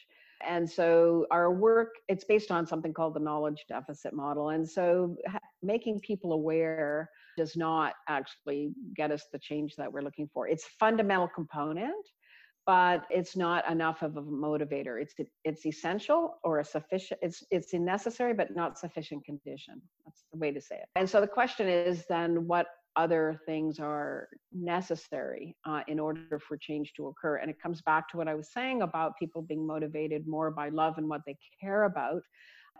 And 0.45 0.69
so 0.69 1.25
our 1.31 1.51
work, 1.51 1.95
it's 2.07 2.23
based 2.23 2.51
on 2.51 2.67
something 2.67 2.93
called 2.93 3.15
the 3.15 3.19
knowledge 3.19 3.65
deficit 3.67 4.13
model. 4.13 4.49
And 4.49 4.67
so 4.67 5.15
making 5.63 5.99
people 6.01 6.33
aware 6.33 7.09
does 7.37 7.55
not 7.55 7.93
actually 8.07 8.71
get 8.95 9.11
us 9.11 9.25
the 9.31 9.39
change 9.39 9.75
that 9.77 9.91
we're 9.91 10.01
looking 10.01 10.29
for. 10.33 10.47
It's 10.47 10.65
a 10.65 10.69
fundamental 10.79 11.27
component, 11.27 12.05
but 12.67 13.05
it's 13.09 13.37
not 13.37 13.67
enough 13.71 14.03
of 14.03 14.17
a 14.17 14.21
motivator. 14.21 15.01
It's 15.01 15.15
it's 15.45 15.65
essential 15.65 16.37
or 16.43 16.59
a 16.59 16.63
sufficient. 16.63 17.19
It's 17.23 17.43
it's 17.49 17.73
a 17.73 17.79
necessary 17.79 18.33
but 18.33 18.55
not 18.55 18.77
sufficient 18.77 19.25
condition. 19.25 19.81
That's 20.05 20.25
the 20.31 20.37
way 20.37 20.51
to 20.51 20.61
say 20.61 20.75
it. 20.75 20.89
And 20.95 21.09
so 21.09 21.21
the 21.21 21.27
question 21.27 21.67
is 21.67 22.05
then 22.09 22.45
what 22.45 22.67
other 22.97 23.39
things 23.45 23.79
are 23.79 24.27
necessary 24.51 25.55
uh, 25.65 25.81
in 25.87 25.99
order 25.99 26.39
for 26.45 26.57
change 26.57 26.93
to 26.97 27.07
occur. 27.07 27.37
And 27.37 27.49
it 27.49 27.61
comes 27.61 27.81
back 27.83 28.09
to 28.09 28.17
what 28.17 28.27
I 28.27 28.33
was 28.33 28.51
saying 28.51 28.81
about 28.81 29.17
people 29.17 29.43
being 29.43 29.65
motivated 29.65 30.27
more 30.27 30.51
by 30.51 30.69
love 30.69 30.95
and 30.97 31.07
what 31.07 31.21
they 31.25 31.37
care 31.61 31.83
about 31.83 32.21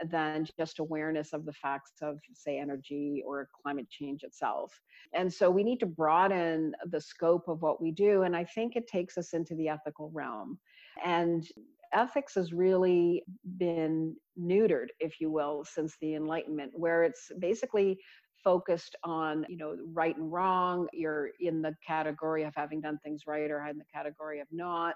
than 0.10 0.46
just 0.60 0.80
awareness 0.80 1.34
of 1.34 1.46
the 1.46 1.54
facts 1.54 1.94
of, 2.02 2.20
say, 2.34 2.60
energy 2.60 3.24
or 3.26 3.50
climate 3.62 3.90
change 3.90 4.24
itself. 4.24 4.80
And 5.14 5.32
so 5.32 5.50
we 5.50 5.64
need 5.64 5.80
to 5.80 5.86
broaden 5.86 6.74
the 6.90 7.02
scope 7.02 7.48
of 7.48 7.62
what 7.62 7.82
we 7.82 7.92
do. 7.92 8.24
And 8.24 8.36
I 8.36 8.44
think 8.44 8.76
it 8.76 8.88
takes 8.88 9.18
us 9.18 9.34
into 9.34 9.56
the 9.56 9.70
ethical 9.70 10.12
realm. 10.14 10.60
And 11.06 11.48
ethics 11.94 12.36
has 12.36 12.54
really 12.54 13.24
been 13.58 14.16
neutered, 14.40 14.88
if 15.00 15.20
you 15.20 15.32
will, 15.32 15.66
since 15.66 15.96
the 16.02 16.16
Enlightenment, 16.16 16.72
where 16.76 17.04
it's 17.04 17.32
basically 17.40 18.00
focused 18.44 18.96
on 19.04 19.46
you 19.50 19.58
know 19.58 19.76
right 19.94 20.16
and 20.16 20.32
wrong 20.32 20.88
you're 20.94 21.32
in 21.40 21.62
the 21.62 21.76
category 21.86 22.44
of 22.44 22.54
having 22.56 22.80
done 22.80 22.98
things 23.04 23.24
right 23.28 23.50
or 23.50 23.66
in 23.68 23.78
the 23.78 23.84
category 23.94 24.40
of 24.40 24.48
not 24.52 24.94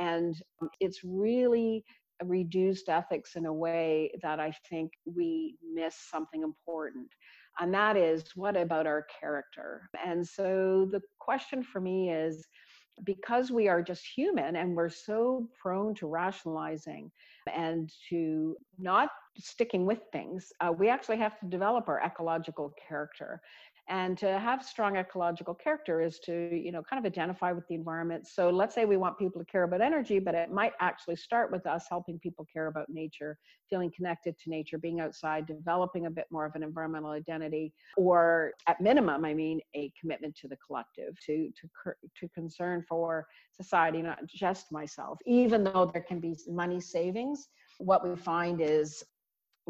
and 0.00 0.36
um, 0.62 0.70
it's 0.80 1.00
really 1.04 1.84
reduced 2.22 2.88
ethics 2.88 3.36
in 3.36 3.46
a 3.46 3.52
way 3.52 4.12
that 4.22 4.40
I 4.40 4.52
think 4.68 4.92
we 5.04 5.56
miss 5.74 5.96
something 6.10 6.42
important. 6.42 7.08
And 7.60 7.72
that 7.74 7.96
is 7.96 8.24
what 8.34 8.56
about 8.56 8.86
our 8.86 9.06
character? 9.20 9.88
And 10.04 10.26
so 10.26 10.88
the 10.90 11.00
question 11.18 11.62
for 11.62 11.80
me 11.80 12.10
is 12.10 12.46
because 13.04 13.50
we 13.50 13.68
are 13.68 13.82
just 13.82 14.04
human 14.16 14.56
and 14.56 14.76
we're 14.76 14.88
so 14.88 15.48
prone 15.60 15.94
to 15.96 16.06
rationalizing 16.06 17.10
and 17.52 17.92
to 18.08 18.56
not 18.78 19.10
sticking 19.36 19.84
with 19.84 20.00
things, 20.12 20.52
uh, 20.60 20.72
we 20.72 20.88
actually 20.88 21.16
have 21.16 21.38
to 21.40 21.46
develop 21.46 21.88
our 21.88 22.00
ecological 22.00 22.72
character. 22.88 23.40
And 23.88 24.16
to 24.18 24.38
have 24.38 24.64
strong 24.64 24.96
ecological 24.96 25.54
character 25.54 26.00
is 26.00 26.18
to, 26.20 26.32
you 26.56 26.72
know, 26.72 26.82
kind 26.82 27.04
of 27.04 27.10
identify 27.10 27.52
with 27.52 27.68
the 27.68 27.74
environment. 27.74 28.26
So 28.26 28.48
let's 28.48 28.74
say 28.74 28.86
we 28.86 28.96
want 28.96 29.18
people 29.18 29.40
to 29.42 29.44
care 29.44 29.64
about 29.64 29.82
energy, 29.82 30.18
but 30.18 30.34
it 30.34 30.50
might 30.50 30.72
actually 30.80 31.16
start 31.16 31.52
with 31.52 31.66
us 31.66 31.84
helping 31.90 32.18
people 32.18 32.46
care 32.50 32.68
about 32.68 32.88
nature, 32.88 33.36
feeling 33.68 33.92
connected 33.94 34.38
to 34.38 34.50
nature, 34.50 34.78
being 34.78 35.00
outside, 35.00 35.46
developing 35.46 36.06
a 36.06 36.10
bit 36.10 36.24
more 36.30 36.46
of 36.46 36.54
an 36.54 36.62
environmental 36.62 37.10
identity, 37.10 37.74
or 37.98 38.52
at 38.66 38.80
minimum, 38.80 39.22
I 39.22 39.34
mean, 39.34 39.60
a 39.74 39.92
commitment 40.00 40.34
to 40.36 40.48
the 40.48 40.56
collective, 40.66 41.14
to 41.26 41.50
to 41.60 41.92
to 42.20 42.28
concern 42.30 42.84
for 42.88 43.26
society, 43.52 44.00
not 44.00 44.18
just 44.26 44.72
myself. 44.72 45.18
Even 45.26 45.62
though 45.62 45.90
there 45.92 46.02
can 46.02 46.20
be 46.20 46.34
money 46.48 46.80
savings, 46.80 47.48
what 47.78 48.08
we 48.08 48.16
find 48.16 48.62
is 48.62 49.04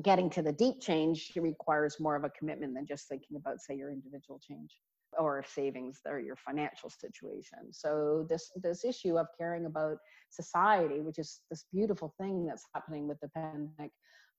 getting 0.02 0.28
to 0.30 0.42
the 0.42 0.52
deep 0.52 0.80
change 0.80 1.33
requires 1.37 2.00
more 2.00 2.16
of 2.16 2.24
a 2.24 2.30
commitment 2.30 2.74
than 2.74 2.87
just 2.87 3.09
thinking 3.09 3.37
about 3.37 3.61
say 3.61 3.76
your 3.76 3.92
individual 3.92 4.40
change 4.40 4.76
or 5.16 5.44
savings 5.46 6.00
or 6.07 6.18
your 6.18 6.35
financial 6.35 6.90
situation. 6.90 7.59
So 7.70 8.26
this 8.28 8.50
this 8.57 8.85
issue 8.85 9.16
of 9.18 9.28
caring 9.38 9.66
about 9.66 9.98
society 10.30 11.00
which 11.00 11.18
is 11.18 11.40
this 11.50 11.66
beautiful 11.72 12.12
thing 12.18 12.44
that's 12.44 12.64
happening 12.74 13.07
with 13.07 13.20
the 13.20 13.28
pandemic 13.28 13.92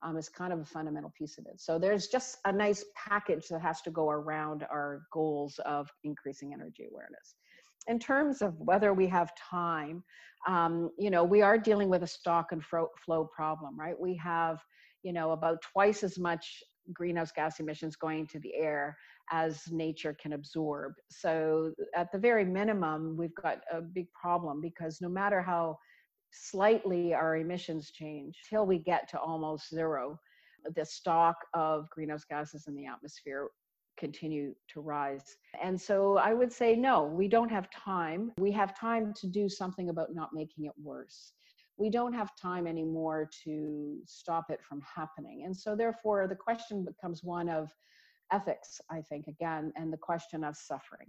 um, 0.04 0.18
is 0.18 0.28
kind 0.28 0.52
of 0.52 0.60
a 0.60 0.65
fundamental 0.65 1.13
piece 1.18 1.38
of 1.38 1.46
it. 1.46 1.62
So 1.62 1.80
there's 1.80 2.08
just 2.08 2.38
a 2.44 2.52
nice 2.52 2.84
package 2.96 3.48
that 3.48 3.62
has 3.62 3.82
to 3.84 3.91
go 3.91 4.10
around 4.10 4.63
our 4.70 5.04
goals 5.13 5.60
of 5.65 5.89
increasing 6.04 6.54
energy 6.54 6.86
awareness. 6.91 7.36
In 7.88 7.98
terms 7.98 8.41
of 8.41 8.60
whether 8.60 8.94
we 8.94 9.08
have 9.08 9.32
time 9.36 10.04
um, 10.48 10.91
you 11.00 11.10
know 11.10 11.24
we 11.24 11.41
are 11.41 11.58
dealing 11.58 11.88
with 11.88 12.04
a 12.04 12.08
stock 12.08 12.52
and 12.52 12.62
flow 12.63 13.30
problem 13.34 13.80
right? 13.80 13.98
We 13.98 14.18
have 14.18 14.60
you 15.06 15.13
know 15.13 15.32
about 15.32 15.62
twice 15.62 16.04
as 16.04 16.18
much 16.18 16.63
greenhouse 16.91 17.32
gas 17.32 17.60
emissions 17.60 17.96
going 17.96 18.26
to 18.28 18.39
the 18.39 18.54
air 18.56 18.98
as 19.32 19.72
nature 19.72 20.15
can 20.22 20.34
absorb. 20.34 20.94
So, 21.10 21.74
at 21.96 22.12
the 22.12 22.18
very 22.18 22.44
minimum, 22.44 23.15
we've 23.18 23.36
got 23.36 23.62
a 23.72 23.82
big 23.82 24.08
problem 24.13 24.62
because 24.62 25.02
no 25.02 25.10
matter 25.10 25.41
how 25.41 25.78
slightly 26.32 27.13
our 27.13 27.38
emissions 27.38 27.91
change, 27.91 28.36
till 28.50 28.65
we 28.65 28.80
get 28.80 29.08
to 29.10 29.20
almost 29.20 29.70
zero, 29.70 30.20
the 30.76 30.86
stock 30.86 31.38
of 31.54 31.88
greenhouse 31.91 32.26
gases 32.28 32.65
in 32.68 32.76
the 32.76 32.88
atmosphere 32.88 33.50
continue 33.98 34.54
to 34.68 34.82
rise. 34.82 35.38
And 35.62 35.80
so 35.80 36.18
I 36.18 36.34
would 36.34 36.52
say, 36.52 36.76
no, 36.76 37.04
we 37.04 37.28
don't 37.28 37.50
have 37.50 37.70
time. 37.70 38.32
We 38.38 38.52
have 38.52 38.78
time 38.78 39.13
to 39.22 39.28
do 39.28 39.48
something 39.48 39.89
about 39.89 40.13
not 40.13 40.34
making 40.34 40.65
it 40.65 40.74
worse. 40.82 41.32
We 41.78 41.90
don't 41.90 42.14
have 42.14 42.36
time 42.36 42.68
anymore 42.68 43.30
to 43.44 43.98
stop 44.06 44.50
it 44.50 44.62
from 44.64 44.82
happening. 44.82 45.44
And 45.46 45.56
so, 45.56 45.76
therefore, 45.76 46.28
the 46.28 46.36
question 46.36 46.86
becomes 46.86 47.24
one 47.24 47.50
of 47.50 47.70
ethics, 48.32 48.82
I 48.90 49.02
think, 49.02 49.28
again, 49.28 49.72
and 49.76 49.92
the 49.92 49.98
question 49.98 50.44
of 50.44 50.56
suffering. 50.56 51.08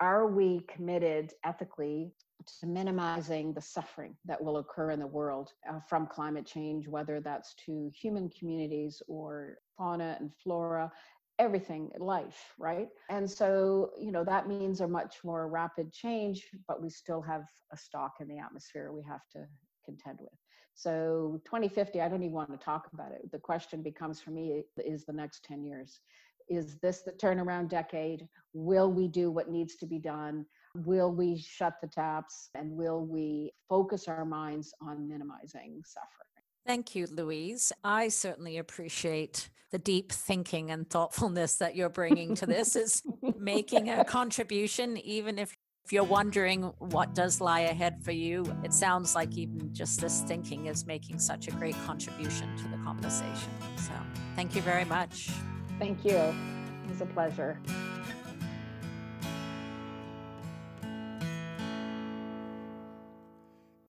Are 0.00 0.28
we 0.28 0.64
committed 0.68 1.32
ethically 1.44 2.12
to 2.60 2.66
minimizing 2.66 3.52
the 3.52 3.60
suffering 3.60 4.16
that 4.26 4.42
will 4.42 4.58
occur 4.58 4.92
in 4.92 5.00
the 5.00 5.06
world 5.06 5.52
uh, 5.68 5.80
from 5.88 6.06
climate 6.06 6.46
change, 6.46 6.86
whether 6.86 7.20
that's 7.20 7.54
to 7.66 7.90
human 7.92 8.30
communities 8.30 9.02
or 9.08 9.58
fauna 9.76 10.16
and 10.20 10.30
flora, 10.42 10.90
everything, 11.38 11.90
life, 11.98 12.54
right? 12.58 12.88
And 13.10 13.28
so, 13.28 13.90
you 13.98 14.12
know, 14.12 14.24
that 14.24 14.48
means 14.48 14.80
a 14.80 14.88
much 14.88 15.16
more 15.24 15.48
rapid 15.48 15.92
change, 15.92 16.48
but 16.66 16.82
we 16.82 16.90
still 16.90 17.22
have 17.22 17.44
a 17.72 17.76
stock 17.76 18.14
in 18.20 18.28
the 18.28 18.38
atmosphere 18.38 18.92
we 18.92 19.02
have 19.08 19.22
to 19.32 19.46
contend 19.88 20.18
with. 20.20 20.38
So 20.74 21.40
2050, 21.44 22.00
I 22.00 22.08
don't 22.08 22.22
even 22.22 22.34
want 22.34 22.52
to 22.52 22.64
talk 22.64 22.88
about 22.92 23.12
it. 23.12 23.30
The 23.32 23.38
question 23.38 23.82
becomes 23.82 24.20
for 24.20 24.30
me 24.30 24.62
is 24.76 25.04
the 25.04 25.12
next 25.12 25.44
10 25.44 25.64
years. 25.64 26.00
Is 26.48 26.76
this 26.76 27.02
the 27.02 27.12
turnaround 27.12 27.68
decade? 27.68 28.28
Will 28.52 28.90
we 28.90 29.08
do 29.08 29.30
what 29.30 29.50
needs 29.50 29.76
to 29.76 29.86
be 29.86 29.98
done? 29.98 30.46
Will 30.86 31.10
we 31.10 31.38
shut 31.38 31.74
the 31.82 31.88
taps? 31.88 32.50
And 32.54 32.70
will 32.72 33.04
we 33.04 33.52
focus 33.68 34.08
our 34.08 34.24
minds 34.24 34.72
on 34.80 35.08
minimizing 35.08 35.82
suffering? 35.84 36.44
Thank 36.66 36.94
you, 36.94 37.06
Louise. 37.10 37.72
I 37.82 38.08
certainly 38.08 38.58
appreciate 38.58 39.50
the 39.70 39.78
deep 39.78 40.12
thinking 40.12 40.70
and 40.70 40.88
thoughtfulness 40.88 41.56
that 41.56 41.76
you're 41.76 41.88
bringing 41.90 42.34
to 42.36 42.46
this. 42.46 42.76
is 42.76 43.02
making 43.38 43.90
a 43.90 44.04
contribution, 44.04 44.96
even 44.98 45.38
if 45.38 45.56
if 45.88 45.92
you're 45.94 46.04
wondering 46.04 46.64
what 46.80 47.14
does 47.14 47.40
lie 47.40 47.60
ahead 47.60 47.98
for 48.04 48.12
you, 48.12 48.44
it 48.62 48.74
sounds 48.74 49.14
like 49.14 49.38
even 49.38 49.72
just 49.72 50.02
this 50.02 50.20
thinking 50.20 50.66
is 50.66 50.84
making 50.84 51.18
such 51.18 51.48
a 51.48 51.50
great 51.52 51.74
contribution 51.86 52.54
to 52.58 52.64
the 52.64 52.76
conversation. 52.84 53.48
So, 53.78 53.92
thank 54.36 54.54
you 54.54 54.60
very 54.60 54.84
much. 54.84 55.30
Thank 55.78 56.04
you. 56.04 56.18
It 56.18 56.90
was 56.90 57.00
a 57.00 57.06
pleasure. 57.06 57.58